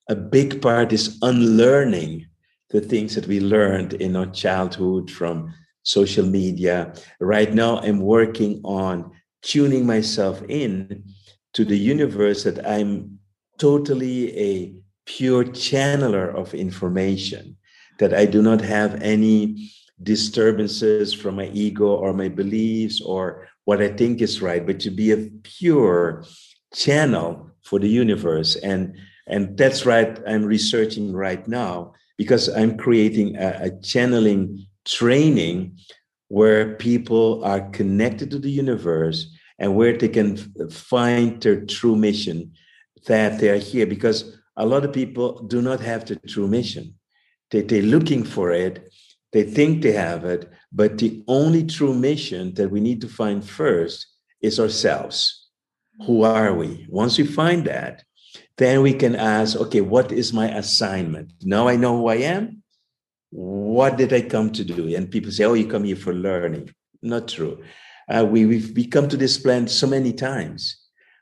a 0.08 0.14
big 0.14 0.62
part 0.62 0.92
is 0.92 1.18
unlearning 1.22 2.26
the 2.70 2.80
things 2.80 3.14
that 3.14 3.26
we 3.26 3.40
learned 3.40 3.94
in 3.94 4.14
our 4.16 4.26
childhood 4.26 5.10
from 5.10 5.52
social 5.82 6.24
media. 6.24 6.94
Right 7.20 7.52
now, 7.52 7.80
I'm 7.80 8.00
working 8.00 8.60
on 8.64 9.10
tuning 9.42 9.86
myself 9.86 10.42
in 10.48 11.04
to 11.58 11.64
the 11.64 11.76
universe 11.76 12.44
that 12.44 12.64
I'm 12.64 13.18
totally 13.58 14.30
a 14.38 14.72
pure 15.06 15.42
channeler 15.42 16.32
of 16.32 16.54
information, 16.54 17.56
that 17.98 18.14
I 18.14 18.26
do 18.26 18.42
not 18.42 18.60
have 18.60 19.02
any 19.02 19.72
disturbances 20.00 21.12
from 21.12 21.34
my 21.34 21.46
ego 21.46 21.88
or 21.96 22.12
my 22.12 22.28
beliefs 22.28 23.00
or 23.00 23.48
what 23.64 23.82
I 23.82 23.88
think 23.88 24.20
is 24.20 24.40
right, 24.40 24.64
but 24.64 24.78
to 24.78 24.90
be 24.92 25.10
a 25.10 25.30
pure 25.42 26.22
channel 26.72 27.50
for 27.64 27.80
the 27.80 27.88
universe. 27.88 28.54
And, 28.54 28.96
and 29.26 29.58
that's 29.58 29.84
right, 29.84 30.16
I'm 30.28 30.44
researching 30.44 31.12
right 31.12 31.44
now 31.48 31.92
because 32.16 32.48
I'm 32.48 32.78
creating 32.78 33.34
a, 33.34 33.62
a 33.62 33.70
channeling 33.82 34.64
training 34.84 35.76
where 36.28 36.76
people 36.76 37.42
are 37.42 37.68
connected 37.70 38.30
to 38.30 38.38
the 38.38 38.52
universe 38.52 39.34
and 39.58 39.74
where 39.74 39.96
they 39.96 40.08
can 40.08 40.36
find 40.70 41.40
their 41.42 41.64
true 41.64 41.96
mission 41.96 42.52
that 43.06 43.40
they 43.40 43.48
are 43.48 43.58
here. 43.58 43.86
Because 43.86 44.38
a 44.56 44.66
lot 44.66 44.84
of 44.84 44.92
people 44.92 45.42
do 45.42 45.62
not 45.62 45.80
have 45.80 46.04
the 46.04 46.16
true 46.16 46.48
mission. 46.48 46.94
They, 47.50 47.62
they're 47.62 47.82
looking 47.82 48.24
for 48.24 48.52
it. 48.52 48.92
They 49.32 49.42
think 49.42 49.82
they 49.82 49.92
have 49.92 50.24
it. 50.24 50.50
But 50.72 50.98
the 50.98 51.22
only 51.26 51.64
true 51.64 51.94
mission 51.94 52.54
that 52.54 52.70
we 52.70 52.80
need 52.80 53.00
to 53.00 53.08
find 53.08 53.44
first 53.44 54.06
is 54.40 54.60
ourselves. 54.60 55.48
Who 56.06 56.22
are 56.22 56.54
we? 56.54 56.86
Once 56.88 57.18
we 57.18 57.26
find 57.26 57.64
that 57.64 58.04
then 58.58 58.82
we 58.82 58.92
can 58.92 59.14
ask 59.14 59.56
okay 59.56 59.80
what 59.80 60.12
is 60.12 60.32
my 60.32 60.48
assignment? 60.48 61.32
Now 61.42 61.68
i 61.68 61.76
know 61.76 61.96
who 61.96 62.08
i 62.08 62.16
am. 62.16 62.62
What 63.30 63.96
did 63.96 64.12
i 64.12 64.20
come 64.20 64.50
to 64.52 64.64
do? 64.64 64.94
And 64.94 65.10
people 65.10 65.30
say 65.30 65.44
oh 65.44 65.54
you 65.54 65.66
come 65.66 65.84
here 65.84 65.96
for 65.96 66.12
learning. 66.12 66.70
Not 67.00 67.28
true 67.28 67.62
uh, 68.08 68.24
we, 68.24 68.46
we've, 68.46 68.74
we 68.74 68.86
come 68.86 69.08
to 69.08 69.16
this 69.16 69.38
planet 69.38 69.70
so 69.70 69.86
many 69.86 70.12
times, 70.12 70.76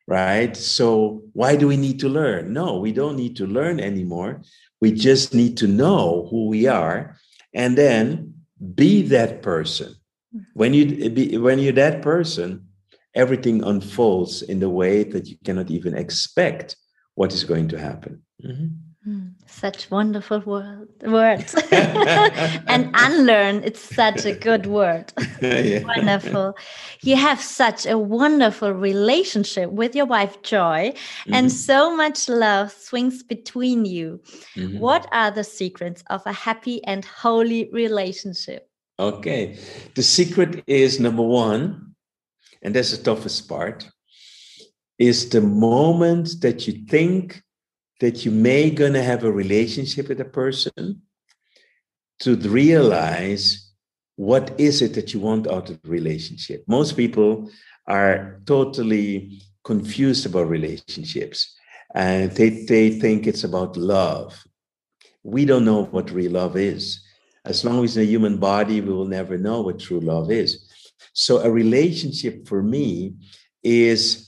right? 0.07 0.57
So 0.57 1.23
why 1.33 1.57
do 1.57 1.67
we 1.67 1.77
need 1.77 2.01
to 2.01 2.09
learn? 2.09 2.53
No, 2.53 2.79
we 2.79 2.93
don't 2.93 3.17
need 3.17 3.37
to 3.37 3.47
learn 3.47 3.81
anymore. 3.81 4.43
We 4.81 4.93
just 4.93 5.35
need 5.35 5.57
to 5.59 5.67
know 5.67 6.29
who 6.31 6.49
we 6.49 6.67
are 6.67 7.17
and 7.55 7.77
then 7.77 8.35
be 8.75 9.03
that 9.03 9.43
person. 9.43 9.95
When 10.55 10.75
you 10.75 11.11
be, 11.11 11.39
when 11.39 11.59
you're 11.59 11.73
that 11.73 12.03
person, 12.03 12.67
everything 13.15 13.65
unfolds 13.65 14.43
in 14.43 14.61
the 14.61 14.69
way 14.69 15.03
that 15.05 15.27
you 15.27 15.37
cannot 15.45 15.71
even 15.71 15.97
expect 15.97 16.77
what 17.15 17.33
is 17.33 17.45
going 17.45 17.69
to 17.69 17.79
happen. 17.79 18.23
Mm-hmm. 18.45 18.67
Such 19.49 19.91
wonderful 19.91 20.41
word, 20.41 20.89
words. 21.03 21.55
and 21.73 22.91
unlearn, 22.95 23.63
it's 23.65 23.81
such 23.81 24.25
a 24.25 24.33
good 24.35 24.67
word. 24.67 25.13
yeah. 25.41 25.85
Wonderful. 25.85 26.57
You 27.03 27.17
have 27.17 27.41
such 27.41 27.87
a 27.87 27.97
wonderful 27.97 28.73
relationship 28.73 29.71
with 29.71 29.95
your 29.95 30.07
wife, 30.07 30.43
Joy, 30.43 30.93
mm-hmm. 30.93 31.35
and 31.35 31.53
so 31.53 31.97
much 31.97 32.29
love 32.29 32.73
swings 32.73 33.23
between 33.23 33.85
you. 33.85 34.21
Mm-hmm. 34.57 34.79
What 34.79 35.09
are 35.13 35.31
the 35.31 35.45
secrets 35.45 36.03
of 36.11 36.23
a 36.27 36.33
happy 36.33 36.85
and 36.85 37.05
holy 37.05 37.71
relationship? 37.73 38.69
Okay. 38.99 39.59
The 39.95 40.03
secret 40.03 40.65
is 40.67 40.99
number 40.99 41.23
one, 41.23 41.95
and 42.63 42.75
that's 42.75 42.97
the 42.97 43.03
toughest 43.03 43.49
part, 43.49 43.89
is 44.99 45.29
the 45.29 45.41
moment 45.41 46.41
that 46.41 46.67
you 46.67 46.85
think 46.89 47.43
that 48.01 48.25
you 48.25 48.31
may 48.31 48.71
gonna 48.71 49.03
have 49.03 49.25
a 49.25 49.33
relationship 49.33 50.09
with 50.09 50.21
a 50.21 50.25
person 50.25 51.03
to 52.21 52.37
realize 52.37 53.71
what 54.17 54.59
is 54.59 54.83
it 54.83 54.95
that 54.95 55.13
you 55.13 55.21
want 55.21 55.47
out 55.47 55.69
of 55.71 55.81
the 55.83 55.89
relationship. 55.89 56.65
Most 56.67 56.97
people 56.97 57.51
are 57.87 58.41
totally 58.47 59.43
confused 59.65 60.27
about 60.27 60.49
relationships 60.49 61.55
and 61.95 62.31
they, 62.33 62.65
they 62.65 62.99
think 62.99 63.27
it's 63.27 63.45
about 63.45 63.77
love. 63.77 64.45
We 65.23 65.45
don't 65.45 65.65
know 65.65 65.85
what 65.85 66.11
real 66.11 66.33
love 66.33 66.57
is. 66.57 67.03
As 67.45 67.65
long 67.65 67.85
as 67.85 67.97
in 67.97 68.03
a 68.03 68.07
human 68.07 68.39
body 68.39 68.81
we 68.81 68.93
will 68.93 69.07
never 69.07 69.37
know 69.39 69.61
what 69.61 69.81
true 69.81 70.01
love 70.01 70.31
is. 70.31 70.67
So 71.13 71.39
a 71.39 71.51
relationship 71.51 72.49
for 72.49 72.63
me 72.63 73.15
is 73.63 74.26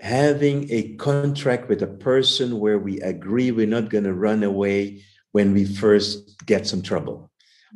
having 0.00 0.70
a 0.70 0.94
contract 0.96 1.68
with 1.68 1.82
a 1.82 1.86
person 1.86 2.58
where 2.58 2.78
we 2.78 3.00
agree 3.00 3.50
we're 3.50 3.66
not 3.66 3.88
going 3.88 4.04
to 4.04 4.12
run 4.12 4.42
away 4.42 5.02
when 5.32 5.52
we 5.52 5.64
first 5.64 6.44
get 6.46 6.66
some 6.66 6.82
trouble. 6.82 7.30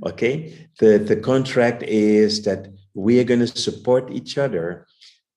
Okay. 0.07 0.69
The, 0.79 0.99
the 0.99 1.17
contract 1.17 1.83
is 1.83 2.45
that 2.45 2.69
we 2.95 3.21
are 3.21 3.25
going 3.25 3.41
to 3.41 3.47
support 3.47 4.11
each 4.11 4.39
other 4.39 4.87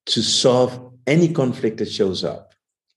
to 0.08 0.22
solve 0.22 0.94
any 1.08 1.28
conflict 1.28 1.78
that 1.78 1.92
shows 1.92 2.24
up 2.24 2.54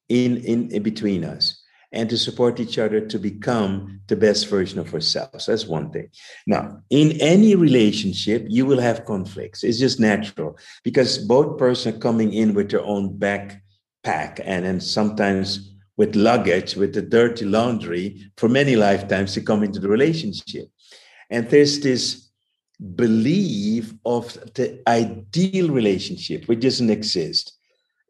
in, 0.09 0.38
in, 0.38 0.70
in 0.70 0.83
between 0.83 1.25
us 1.25 1.62
and 1.92 2.11
to 2.11 2.18
support 2.18 2.61
each 2.61 2.79
other 2.79 3.01
to 3.01 3.18
become 3.18 4.01
the 4.09 4.16
best 4.16 4.49
version 4.49 4.79
of 4.79 4.92
ourselves. 4.92 5.46
That's 5.46 5.66
one 5.66 5.90
thing. 5.90 6.09
Now, 6.46 6.83
in 6.90 7.12
any 7.20 7.55
relationship, 7.55 8.44
you 8.49 8.66
will 8.66 8.81
have 8.81 9.05
conflicts. 9.05 9.64
It's 9.64 9.79
just 9.79 10.01
natural 10.01 10.59
because 10.83 11.18
both 11.18 11.59
persons 11.59 11.96
are 11.96 11.99
coming 11.99 12.33
in 12.33 12.55
with 12.55 12.70
their 12.70 12.85
own 12.85 13.16
back 13.16 13.62
pack 14.07 14.40
and 14.45 14.64
then 14.64 14.81
sometimes 14.81 15.73
with 15.97 16.14
luggage 16.14 16.77
with 16.77 16.95
the 16.95 17.03
dirty 17.03 17.45
laundry 17.45 18.30
for 18.37 18.49
many 18.49 18.76
lifetimes 18.76 19.35
to 19.35 19.41
come 19.41 19.62
into 19.64 19.80
the 19.80 19.89
relationship. 19.89 20.66
And 21.30 21.49
there's 21.51 21.80
this 21.80 22.28
belief 22.95 23.93
of 24.05 24.35
the 24.55 24.80
ideal 24.87 25.70
relationship 25.70 26.47
which 26.47 26.61
doesn't 26.61 26.91
exist 26.91 27.55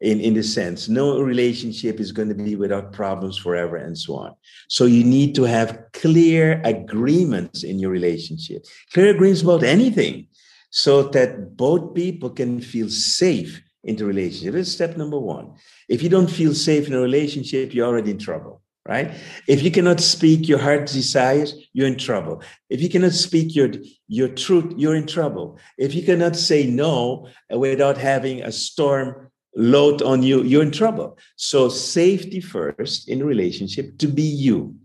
in 0.01 0.19
in 0.19 0.33
the 0.35 0.43
sense 0.43 0.89
no 0.89 1.21
relationship 1.21 1.99
is 1.99 2.11
going 2.11 2.27
to 2.27 2.35
be 2.35 2.55
without 2.55 2.91
problems 2.91 3.37
forever 3.37 3.77
and 3.77 3.97
so 3.97 4.15
on. 4.17 4.31
So 4.67 4.85
you 4.85 5.03
need 5.03 5.33
to 5.35 5.43
have 5.43 5.79
clear 5.93 6.61
agreements 6.65 7.63
in 7.63 7.79
your 7.79 7.91
relationship 7.91 8.65
clear 8.93 9.09
agreements 9.15 9.41
about 9.41 9.63
anything 9.63 10.27
so 10.69 10.93
that 11.15 11.55
both 11.55 11.95
people 11.95 12.29
can 12.29 12.61
feel 12.61 12.89
safe 12.89 13.63
into 13.87 14.05
relationship. 14.05 14.53
That's 14.53 14.71
step 14.71 14.97
number 14.97 15.17
one. 15.17 15.53
If 15.87 16.03
you 16.03 16.09
don't 16.09 16.29
feel 16.29 16.53
safe 16.53 16.87
in 16.87 16.93
a 16.93 16.99
relationship, 16.99 17.73
you're 17.73 17.87
already 17.87 18.11
in 18.11 18.19
trouble, 18.19 18.61
right? 18.85 19.11
If 19.47 19.63
you 19.63 19.71
cannot 19.71 20.01
speak 20.01 20.47
your 20.47 20.59
heart's 20.59 20.93
desires, 20.93 21.55
you're 21.73 21.87
in 21.87 21.97
trouble. 21.97 22.43
If 22.69 22.81
you 22.81 22.89
cannot 22.89 23.13
speak 23.13 23.55
your, 23.55 23.71
your 24.07 24.27
truth, 24.27 24.73
you're 24.77 24.95
in 24.95 25.07
trouble. 25.07 25.57
If 25.77 25.95
you 25.95 26.03
cannot 26.03 26.35
say 26.35 26.67
no 26.67 27.29
uh, 27.51 27.57
without 27.57 27.97
having 27.97 28.41
a 28.41 28.51
storm 28.51 29.31
load 29.55 30.01
on 30.01 30.21
you, 30.21 30.43
you're 30.43 30.63
in 30.63 30.71
trouble. 30.71 31.17
So 31.37 31.69
safety 31.69 32.41
first 32.41 33.09
in 33.09 33.25
relationship 33.25 33.97
to 33.99 34.07
be 34.07 34.21
you 34.21 34.75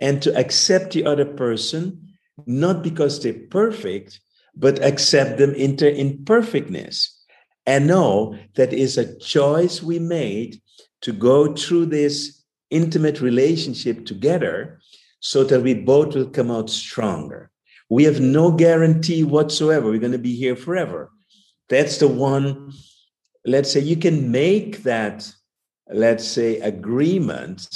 and 0.00 0.20
to 0.22 0.36
accept 0.36 0.92
the 0.92 1.04
other 1.04 1.24
person, 1.24 2.14
not 2.46 2.82
because 2.82 3.22
they're 3.22 3.46
perfect, 3.50 4.20
but 4.56 4.82
accept 4.82 5.38
them 5.38 5.54
in 5.54 5.76
their 5.76 5.92
imperfectness 5.92 7.19
and 7.66 7.86
know 7.86 8.36
that 8.54 8.72
is 8.72 8.98
a 8.98 9.18
choice 9.18 9.82
we 9.82 9.98
made 9.98 10.60
to 11.02 11.12
go 11.12 11.54
through 11.54 11.86
this 11.86 12.42
intimate 12.70 13.20
relationship 13.20 14.06
together 14.06 14.80
so 15.20 15.44
that 15.44 15.62
we 15.62 15.74
both 15.74 16.14
will 16.14 16.28
come 16.28 16.50
out 16.50 16.70
stronger. 16.70 17.50
We 17.88 18.04
have 18.04 18.20
no 18.20 18.52
guarantee 18.52 19.24
whatsoever 19.24 19.90
we're 19.90 19.98
going 19.98 20.12
to 20.12 20.18
be 20.18 20.34
here 20.36 20.56
forever. 20.56 21.10
That's 21.68 21.98
the 21.98 22.08
one, 22.08 22.72
let's 23.44 23.70
say, 23.70 23.80
you 23.80 23.96
can 23.96 24.30
make 24.30 24.84
that, 24.84 25.30
let's 25.88 26.26
say, 26.26 26.58
agreement, 26.60 27.68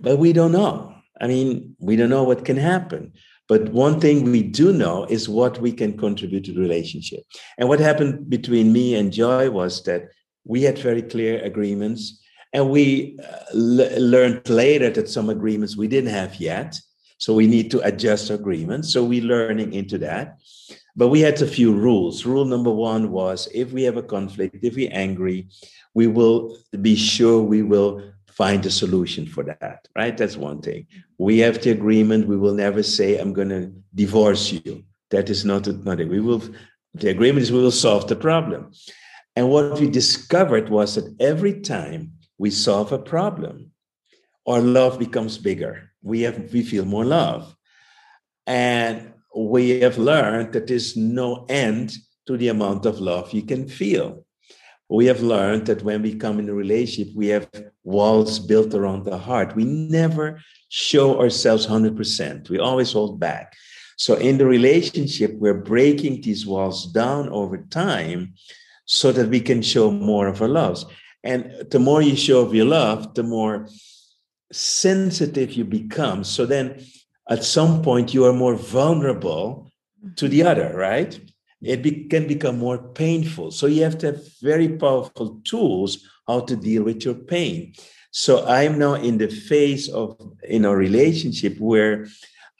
but 0.00 0.18
we 0.18 0.32
don't 0.32 0.52
know. 0.52 0.94
I 1.20 1.26
mean, 1.26 1.76
we 1.78 1.96
don't 1.96 2.10
know 2.10 2.24
what 2.24 2.44
can 2.44 2.56
happen. 2.56 3.12
But 3.48 3.70
one 3.70 3.98
thing 3.98 4.30
we 4.30 4.42
do 4.42 4.72
know 4.72 5.06
is 5.06 5.28
what 5.28 5.58
we 5.58 5.72
can 5.72 5.96
contribute 5.96 6.44
to 6.44 6.52
the 6.52 6.60
relationship. 6.60 7.24
And 7.56 7.68
what 7.68 7.80
happened 7.80 8.28
between 8.28 8.72
me 8.72 8.94
and 8.94 9.12
Joy 9.12 9.50
was 9.50 9.82
that 9.84 10.10
we 10.44 10.62
had 10.62 10.78
very 10.78 11.02
clear 11.02 11.42
agreements. 11.42 12.20
And 12.52 12.70
we 12.70 13.18
uh, 13.18 13.54
learned 13.54 14.48
later 14.48 14.90
that 14.90 15.08
some 15.08 15.30
agreements 15.30 15.76
we 15.76 15.88
didn't 15.88 16.10
have 16.10 16.36
yet. 16.36 16.78
So 17.18 17.34
we 17.34 17.46
need 17.46 17.70
to 17.72 17.80
adjust 17.80 18.30
agreements. 18.30 18.92
So 18.92 19.02
we're 19.02 19.24
learning 19.24 19.72
into 19.72 19.98
that. 19.98 20.38
But 20.94 21.08
we 21.08 21.20
had 21.20 21.40
a 21.40 21.46
few 21.46 21.72
rules. 21.74 22.26
Rule 22.26 22.44
number 22.44 22.70
one 22.70 23.10
was 23.10 23.48
if 23.54 23.72
we 23.72 23.82
have 23.84 23.96
a 23.96 24.02
conflict, 24.02 24.58
if 24.62 24.76
we're 24.76 24.90
angry, 24.92 25.48
we 25.94 26.06
will 26.06 26.56
be 26.80 26.96
sure 26.96 27.40
we 27.40 27.62
will 27.62 28.02
find 28.38 28.64
a 28.64 28.70
solution 28.70 29.26
for 29.26 29.42
that, 29.42 29.88
right? 29.96 30.16
That's 30.16 30.36
one 30.36 30.60
thing. 30.62 30.86
We 31.18 31.38
have 31.38 31.60
the 31.60 31.70
agreement. 31.70 32.28
We 32.28 32.36
will 32.36 32.54
never 32.54 32.84
say, 32.84 33.18
I'm 33.18 33.32
going 33.32 33.48
to 33.48 33.72
divorce 33.96 34.52
you. 34.52 34.84
That 35.10 35.28
is 35.28 35.44
not, 35.44 35.66
not 35.84 35.98
it. 35.98 36.08
We 36.08 36.20
will, 36.20 36.42
the 36.94 37.10
agreement 37.10 37.42
is 37.42 37.50
we 37.50 37.60
will 37.60 37.72
solve 37.72 38.06
the 38.06 38.14
problem. 38.14 38.70
And 39.34 39.50
what 39.50 39.80
we 39.80 39.90
discovered 39.90 40.68
was 40.68 40.94
that 40.94 41.16
every 41.18 41.60
time 41.62 42.12
we 42.38 42.50
solve 42.50 42.92
a 42.92 42.98
problem, 43.14 43.72
our 44.46 44.60
love 44.60 45.00
becomes 45.00 45.36
bigger. 45.36 45.90
We 46.02 46.20
have, 46.20 46.52
we 46.52 46.62
feel 46.62 46.84
more 46.84 47.04
love. 47.04 47.56
And 48.46 49.14
we 49.36 49.80
have 49.80 49.98
learned 49.98 50.52
that 50.52 50.68
there's 50.68 50.96
no 50.96 51.44
end 51.48 51.96
to 52.28 52.36
the 52.36 52.48
amount 52.48 52.86
of 52.86 53.00
love 53.00 53.32
you 53.32 53.42
can 53.42 53.68
feel 53.68 54.24
we 54.88 55.06
have 55.06 55.20
learned 55.20 55.66
that 55.66 55.82
when 55.82 56.02
we 56.02 56.14
come 56.14 56.38
in 56.38 56.48
a 56.48 56.54
relationship, 56.54 57.14
we 57.14 57.28
have 57.28 57.48
walls 57.84 58.38
built 58.38 58.74
around 58.74 59.04
the 59.04 59.18
heart. 59.18 59.54
We 59.54 59.64
never 59.64 60.40
show 60.68 61.20
ourselves 61.20 61.66
100%. 61.66 62.48
We 62.48 62.58
always 62.58 62.92
hold 62.92 63.20
back. 63.20 63.54
So 63.96 64.14
in 64.14 64.38
the 64.38 64.46
relationship, 64.46 65.32
we're 65.34 65.54
breaking 65.54 66.22
these 66.22 66.46
walls 66.46 66.86
down 66.86 67.28
over 67.30 67.58
time 67.58 68.34
so 68.84 69.12
that 69.12 69.28
we 69.28 69.40
can 69.40 69.60
show 69.60 69.90
more 69.90 70.28
of 70.28 70.40
our 70.40 70.48
loves. 70.48 70.86
And 71.22 71.66
the 71.70 71.78
more 71.78 72.00
you 72.00 72.16
show 72.16 72.40
of 72.40 72.54
your 72.54 72.66
love, 72.66 73.14
the 73.14 73.24
more 73.24 73.68
sensitive 74.52 75.52
you 75.52 75.64
become. 75.64 76.24
So 76.24 76.46
then 76.46 76.82
at 77.28 77.44
some 77.44 77.82
point, 77.82 78.14
you 78.14 78.24
are 78.24 78.32
more 78.32 78.54
vulnerable 78.54 79.70
to 80.16 80.28
the 80.28 80.40
mm-hmm. 80.40 80.48
other, 80.48 80.72
right? 80.74 81.20
It 81.62 81.82
be, 81.82 82.04
can 82.04 82.26
become 82.26 82.58
more 82.58 82.78
painful. 82.78 83.50
So 83.50 83.66
you 83.66 83.82
have 83.82 83.98
to 83.98 84.06
have 84.06 84.38
very 84.40 84.68
powerful 84.68 85.40
tools 85.44 86.06
how 86.26 86.40
to 86.40 86.56
deal 86.56 86.84
with 86.84 87.04
your 87.04 87.14
pain. 87.14 87.74
So 88.10 88.46
I'm 88.46 88.78
now 88.78 88.94
in 88.94 89.18
the 89.18 89.28
phase 89.28 89.88
of 89.88 90.16
in 90.44 90.64
a 90.64 90.74
relationship 90.74 91.58
where 91.58 92.06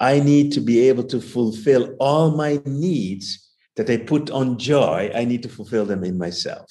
I 0.01 0.21
need 0.21 0.53
to 0.53 0.61
be 0.61 0.89
able 0.89 1.05
to 1.05 1.21
fulfill 1.21 1.97
all 1.99 2.31
my 2.31 2.61
needs 2.65 3.51
that 3.77 3.91
I 3.91 3.97
put 3.97 4.31
on 4.31 4.59
joy. 4.59 5.11
I 5.15 5.25
need 5.25 5.43
to 5.45 5.49
fulfill 5.49 5.85
them 5.85 6.05
in 6.05 6.19
myself. 6.19 6.71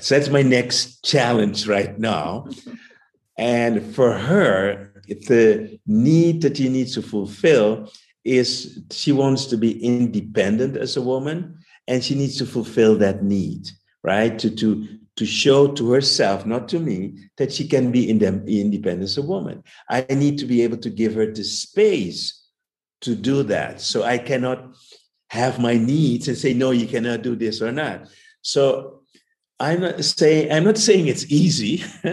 So 0.00 0.14
that's 0.14 0.28
my 0.28 0.42
next 0.42 1.04
challenge 1.04 1.66
right 1.66 1.98
now. 1.98 2.46
And 3.38 3.94
for 3.94 4.16
her, 4.16 4.92
the 5.06 5.78
need 5.86 6.40
that 6.40 6.58
you 6.58 6.70
need 6.70 6.88
to 6.92 7.02
fulfill 7.02 7.92
is 8.26 8.80
she 8.90 9.12
wants 9.12 9.46
to 9.46 9.56
be 9.56 9.82
independent 9.82 10.76
as 10.76 10.96
a 10.96 11.02
woman 11.02 11.58
and 11.88 12.02
she 12.02 12.14
needs 12.14 12.36
to 12.38 12.46
fulfill 12.46 12.96
that 12.98 13.22
need 13.22 13.68
right? 14.06 14.38
To 14.38 14.50
to 14.50 14.86
to 15.16 15.26
show 15.26 15.66
to 15.74 15.90
herself 15.92 16.46
not 16.46 16.68
to 16.68 16.78
me 16.78 17.18
that 17.38 17.52
she 17.52 17.66
can 17.66 17.90
be 17.90 18.08
independent 18.08 19.02
as 19.02 19.18
a 19.18 19.22
woman. 19.22 19.64
I 19.90 20.06
need 20.10 20.38
to 20.38 20.46
be 20.46 20.62
able 20.62 20.76
to 20.78 20.90
give 20.90 21.14
her 21.14 21.26
the 21.26 21.42
space 21.42 22.44
to 23.02 23.14
do 23.14 23.42
that 23.42 23.78
so 23.80 24.04
i 24.04 24.16
cannot 24.16 24.74
have 25.28 25.58
my 25.58 25.76
needs 25.76 26.28
and 26.28 26.38
say 26.38 26.54
no 26.54 26.70
you 26.70 26.86
cannot 26.86 27.20
do 27.20 27.36
this 27.36 27.60
or 27.60 27.72
not. 27.72 28.08
So 28.42 29.02
i'm 29.58 29.80
not 29.80 30.04
saying 30.04 30.52
i'm 30.52 30.64
not 30.64 30.78
saying 30.78 31.08
it's 31.08 31.26
easy. 31.26 31.84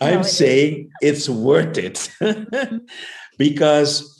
I'm 0.00 0.14
no, 0.14 0.20
it 0.20 0.24
saying 0.24 0.90
it's 1.02 1.28
worth 1.28 1.76
it. 1.76 2.10
Because 3.38 4.17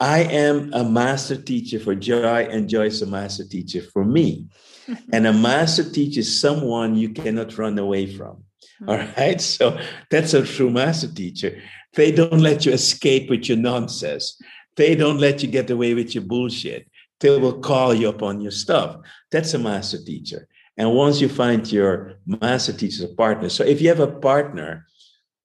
I 0.00 0.20
am 0.20 0.72
a 0.72 0.82
master 0.82 1.36
teacher 1.36 1.78
for 1.78 1.94
Joy, 1.94 2.48
and 2.50 2.68
Joy 2.68 2.86
is 2.86 3.02
a 3.02 3.06
master 3.06 3.44
teacher 3.44 3.82
for 3.82 4.04
me. 4.04 4.46
and 5.12 5.26
a 5.26 5.32
master 5.32 5.84
teacher 5.84 6.20
is 6.20 6.40
someone 6.40 6.96
you 6.96 7.10
cannot 7.10 7.56
run 7.58 7.78
away 7.78 8.06
from. 8.06 8.44
All 8.88 8.96
right. 8.96 9.40
So 9.40 9.78
that's 10.10 10.32
a 10.32 10.44
true 10.44 10.70
master 10.70 11.08
teacher. 11.08 11.60
They 11.94 12.12
don't 12.12 12.40
let 12.40 12.64
you 12.64 12.72
escape 12.72 13.28
with 13.28 13.48
your 13.48 13.58
nonsense. 13.58 14.40
They 14.76 14.94
don't 14.94 15.18
let 15.18 15.42
you 15.42 15.48
get 15.48 15.70
away 15.70 15.92
with 15.92 16.14
your 16.14 16.24
bullshit. 16.24 16.88
They 17.20 17.38
will 17.38 17.60
call 17.60 17.92
you 17.92 18.08
upon 18.08 18.40
your 18.40 18.52
stuff. 18.52 18.96
That's 19.30 19.52
a 19.52 19.58
master 19.58 20.02
teacher. 20.02 20.48
And 20.78 20.94
once 20.94 21.20
you 21.20 21.28
find 21.28 21.70
your 21.70 22.14
master 22.24 22.72
teacher 22.72 23.08
partner, 23.08 23.50
so 23.50 23.64
if 23.64 23.82
you 23.82 23.88
have 23.88 24.00
a 24.00 24.06
partner 24.06 24.86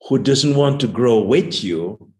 who 0.07 0.17
doesn't 0.17 0.55
want 0.55 0.79
to 0.79 0.87
grow 0.87 1.19
with 1.19 1.61
you, 1.61 2.13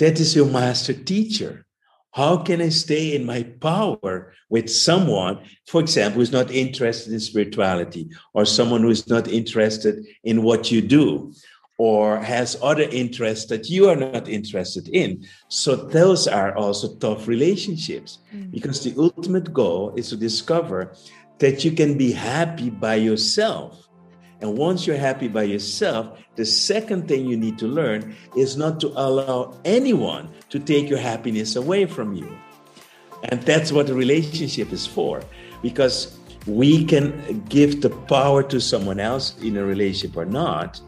that 0.00 0.18
is 0.18 0.34
your 0.34 0.46
master 0.46 0.94
teacher. 0.94 1.66
How 2.12 2.38
can 2.38 2.60
I 2.60 2.70
stay 2.70 3.14
in 3.14 3.24
my 3.24 3.42
power 3.44 4.32
with 4.48 4.68
someone, 4.68 5.38
for 5.66 5.80
example, 5.80 6.18
who's 6.18 6.32
not 6.32 6.50
interested 6.50 7.12
in 7.12 7.20
spirituality, 7.20 8.08
or 8.32 8.44
someone 8.44 8.80
who's 8.82 9.06
not 9.08 9.28
interested 9.28 10.04
in 10.24 10.42
what 10.42 10.72
you 10.72 10.80
do, 10.80 11.32
or 11.78 12.18
has 12.18 12.58
other 12.62 12.88
interests 12.90 13.46
that 13.50 13.68
you 13.68 13.90
are 13.90 13.94
not 13.94 14.26
interested 14.26 14.88
in? 14.88 15.24
So, 15.48 15.76
those 15.76 16.26
are 16.26 16.56
also 16.56 16.96
tough 16.96 17.28
relationships 17.28 18.18
mm. 18.34 18.50
because 18.50 18.82
the 18.82 18.94
ultimate 18.96 19.52
goal 19.52 19.92
is 19.96 20.08
to 20.08 20.16
discover 20.16 20.94
that 21.38 21.62
you 21.62 21.72
can 21.72 21.96
be 21.96 22.10
happy 22.10 22.70
by 22.70 22.94
yourself 22.96 23.86
and 24.40 24.56
once 24.56 24.86
you're 24.86 24.96
happy 24.96 25.28
by 25.28 25.42
yourself, 25.42 26.18
the 26.36 26.46
second 26.46 27.08
thing 27.08 27.26
you 27.26 27.36
need 27.36 27.58
to 27.58 27.66
learn 27.66 28.16
is 28.36 28.56
not 28.56 28.80
to 28.80 28.88
allow 28.88 29.58
anyone 29.64 30.30
to 30.48 30.58
take 30.58 30.88
your 30.88 30.98
happiness 30.98 31.56
away 31.56 31.86
from 31.86 32.14
you. 32.14 32.34
And 33.24 33.42
that's 33.42 33.70
what 33.70 33.90
a 33.90 33.94
relationship 33.94 34.72
is 34.72 34.86
for, 34.86 35.22
because 35.62 36.18
we 36.46 36.84
can 36.84 37.44
give 37.48 37.82
the 37.82 37.90
power 37.90 38.42
to 38.44 38.60
someone 38.60 38.98
else 38.98 39.36
in 39.42 39.58
a 39.58 39.64
relationship 39.64 40.16
or 40.16 40.24
not, 40.24 40.80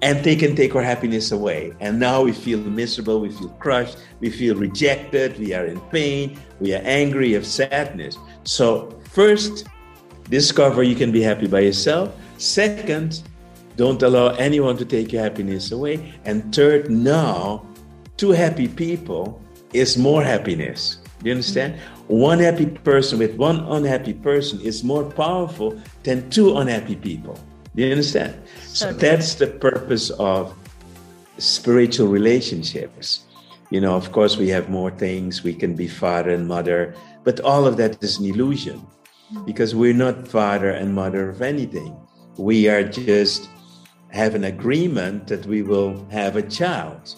and 0.00 0.24
they 0.24 0.36
can 0.36 0.56
take 0.56 0.74
our 0.74 0.82
happiness 0.82 1.32
away. 1.32 1.72
And 1.80 2.00
now 2.00 2.22
we 2.22 2.32
feel 2.32 2.58
miserable, 2.58 3.20
we 3.20 3.30
feel 3.30 3.50
crushed, 3.60 3.98
we 4.20 4.30
feel 4.30 4.54
rejected, 4.56 5.38
we 5.38 5.52
are 5.52 5.66
in 5.66 5.80
pain, 5.92 6.38
we 6.60 6.74
are 6.74 6.82
angry, 6.84 7.28
we 7.28 7.32
have 7.32 7.46
sadness. 7.46 8.16
So, 8.44 8.98
first, 9.12 9.66
discover 10.30 10.82
you 10.82 10.94
can 10.94 11.12
be 11.12 11.20
happy 11.20 11.46
by 11.46 11.60
yourself. 11.60 12.14
Second, 12.38 13.22
don't 13.76 14.02
allow 14.02 14.28
anyone 14.34 14.76
to 14.76 14.84
take 14.84 15.12
your 15.12 15.22
happiness 15.22 15.72
away. 15.72 16.14
And 16.24 16.54
third, 16.54 16.90
now, 16.90 17.66
two 18.16 18.30
happy 18.30 18.68
people 18.68 19.40
is 19.72 19.98
more 19.98 20.22
happiness. 20.22 20.98
Do 21.20 21.30
you 21.30 21.32
understand? 21.32 21.80
One 22.06 22.38
happy 22.38 22.66
person 22.66 23.18
with 23.18 23.34
one 23.36 23.60
unhappy 23.60 24.12
person 24.12 24.60
is 24.60 24.84
more 24.84 25.04
powerful 25.04 25.80
than 26.02 26.28
two 26.30 26.56
unhappy 26.58 26.96
people. 26.96 27.38
Do 27.74 27.82
you 27.82 27.90
understand? 27.90 28.34
So, 28.66 28.90
so 28.90 28.92
that's 28.92 29.34
the 29.34 29.48
purpose 29.48 30.10
of 30.10 30.54
spiritual 31.38 32.08
relationships. 32.08 33.24
You 33.70 33.80
know, 33.80 33.96
of 33.96 34.12
course, 34.12 34.36
we 34.36 34.48
have 34.50 34.68
more 34.68 34.90
things. 34.90 35.42
We 35.42 35.54
can 35.54 35.74
be 35.74 35.88
father 35.88 36.30
and 36.30 36.46
mother, 36.46 36.94
but 37.24 37.40
all 37.40 37.66
of 37.66 37.76
that 37.78 38.02
is 38.04 38.18
an 38.18 38.26
illusion 38.26 38.86
hmm. 39.30 39.44
because 39.44 39.74
we're 39.74 39.94
not 39.94 40.28
father 40.28 40.70
and 40.70 40.94
mother 40.94 41.28
of 41.28 41.42
anything. 41.42 41.96
We 42.36 42.68
are 42.68 42.82
just 42.82 43.48
have 44.10 44.34
an 44.34 44.44
agreement 44.44 45.26
that 45.28 45.46
we 45.46 45.62
will 45.62 46.06
have 46.10 46.36
a 46.36 46.42
child. 46.42 47.14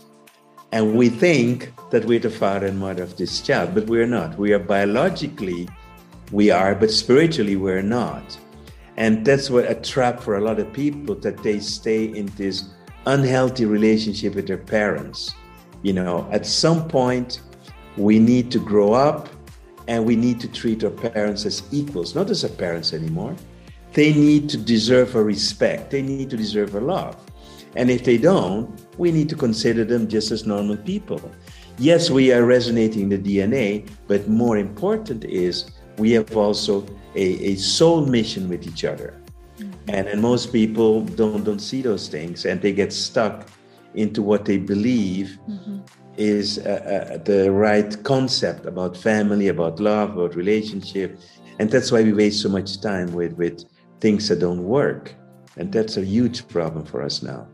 And 0.73 0.97
we 0.97 1.09
think 1.09 1.73
that 1.91 2.05
we're 2.05 2.19
the 2.19 2.31
father 2.31 2.67
and 2.67 2.79
mother 2.79 3.03
of 3.03 3.17
this 3.17 3.41
child, 3.41 3.75
but 3.75 3.87
we're 3.87 4.07
not. 4.07 4.39
We 4.39 4.53
are 4.53 4.59
biologically, 4.59 5.69
we 6.33 6.51
are, 6.51 6.75
but 6.75 6.91
spiritually, 6.91 7.57
we're 7.57 7.83
not. 7.83 8.37
And 8.97 9.25
that's 9.25 9.51
what 9.51 9.71
a 9.71 9.75
trap 9.75 10.21
for 10.21 10.37
a 10.37 10.41
lot 10.41 10.59
of 10.59 10.73
people 10.73 11.15
that 11.17 11.43
they 11.43 11.61
stay 11.61 12.05
in 12.05 12.27
this 12.37 12.65
unhealthy 13.07 13.65
relationship 13.67 14.35
with 14.35 14.47
their 14.47 14.59
parents. 14.59 15.35
You 15.83 15.93
know, 15.93 16.29
at 16.33 16.47
some 16.47 16.89
point, 16.89 17.43
we 17.97 18.19
need 18.19 18.51
to 18.51 18.59
grow 18.59 18.93
up 18.93 19.29
and 19.87 20.05
we 20.05 20.17
need 20.17 20.41
to 20.41 20.49
treat 20.49 20.83
our 20.83 20.91
parents 20.91 21.47
as 21.47 21.63
equals, 21.73 22.15
not 22.15 22.31
as 22.31 22.43
our 22.43 22.51
parents 22.51 22.93
anymore. 22.93 23.37
They 23.97 24.13
need 24.13 24.51
to 24.51 24.59
deserve 24.59 25.15
a 25.17 25.25
respect, 25.25 25.91
they 25.91 26.03
need 26.03 26.29
to 26.29 26.37
deserve 26.37 26.75
a 26.75 26.81
love. 26.81 27.17
And 27.77 27.91
if 27.91 28.05
they 28.05 28.19
don't, 28.19 28.69
we 28.99 29.11
need 29.11 29.31
to 29.31 29.37
consider 29.37 29.87
them 29.87 30.07
just 30.07 30.31
as 30.31 30.45
normal 30.45 30.77
people. 30.77 31.21
Yes, 31.79 32.11
we 32.11 32.31
are 32.31 32.45
resonating 32.45 33.09
the 33.09 33.17
DNA, 33.17 33.89
but 34.07 34.29
more 34.29 34.59
important 34.59 35.25
is 35.25 35.71
we 35.97 36.13
have 36.13 36.37
also 36.37 36.87
a, 37.15 37.27
a 37.53 37.57
soul 37.57 38.05
mission 38.05 38.51
with 38.51 38.67
each 38.67 38.85
other. 38.85 39.15
Mm-hmm. 39.59 39.89
And, 39.89 40.09
and 40.09 40.21
most 40.21 40.53
people 40.53 41.01
don't, 41.01 41.43
don't 41.45 41.61
see 41.61 41.81
those 41.81 42.07
things 42.09 42.45
and 42.45 42.61
they 42.61 42.73
get 42.73 42.93
stuck 42.93 43.49
into 43.95 44.21
what 44.21 44.45
they 44.45 44.59
believe 44.59 45.39
mm-hmm. 45.49 45.79
is 46.19 46.59
uh, 46.59 47.15
uh, 47.15 47.17
the 47.25 47.51
right 47.51 48.05
concept 48.05 48.67
about 48.67 48.95
family, 48.95 49.49
about 49.49 49.81
love, 49.81 50.19
about 50.19 50.37
relationship. 50.37 51.19
And 51.59 51.71
that's 51.71 51.91
why 51.91 52.03
we 52.03 52.13
waste 52.13 52.43
so 52.43 52.51
much 52.51 52.83
time 52.83 53.15
with, 53.15 53.33
with 53.39 53.65
things 54.01 54.29
that 54.29 54.41
don't 54.41 54.65
work. 54.65 55.15
And 55.57 55.73
that's 55.73 55.97
a 55.97 56.05
huge 56.05 56.47
problem 56.49 56.85
for 56.85 57.03
us 57.03 57.23
now. 57.23 57.49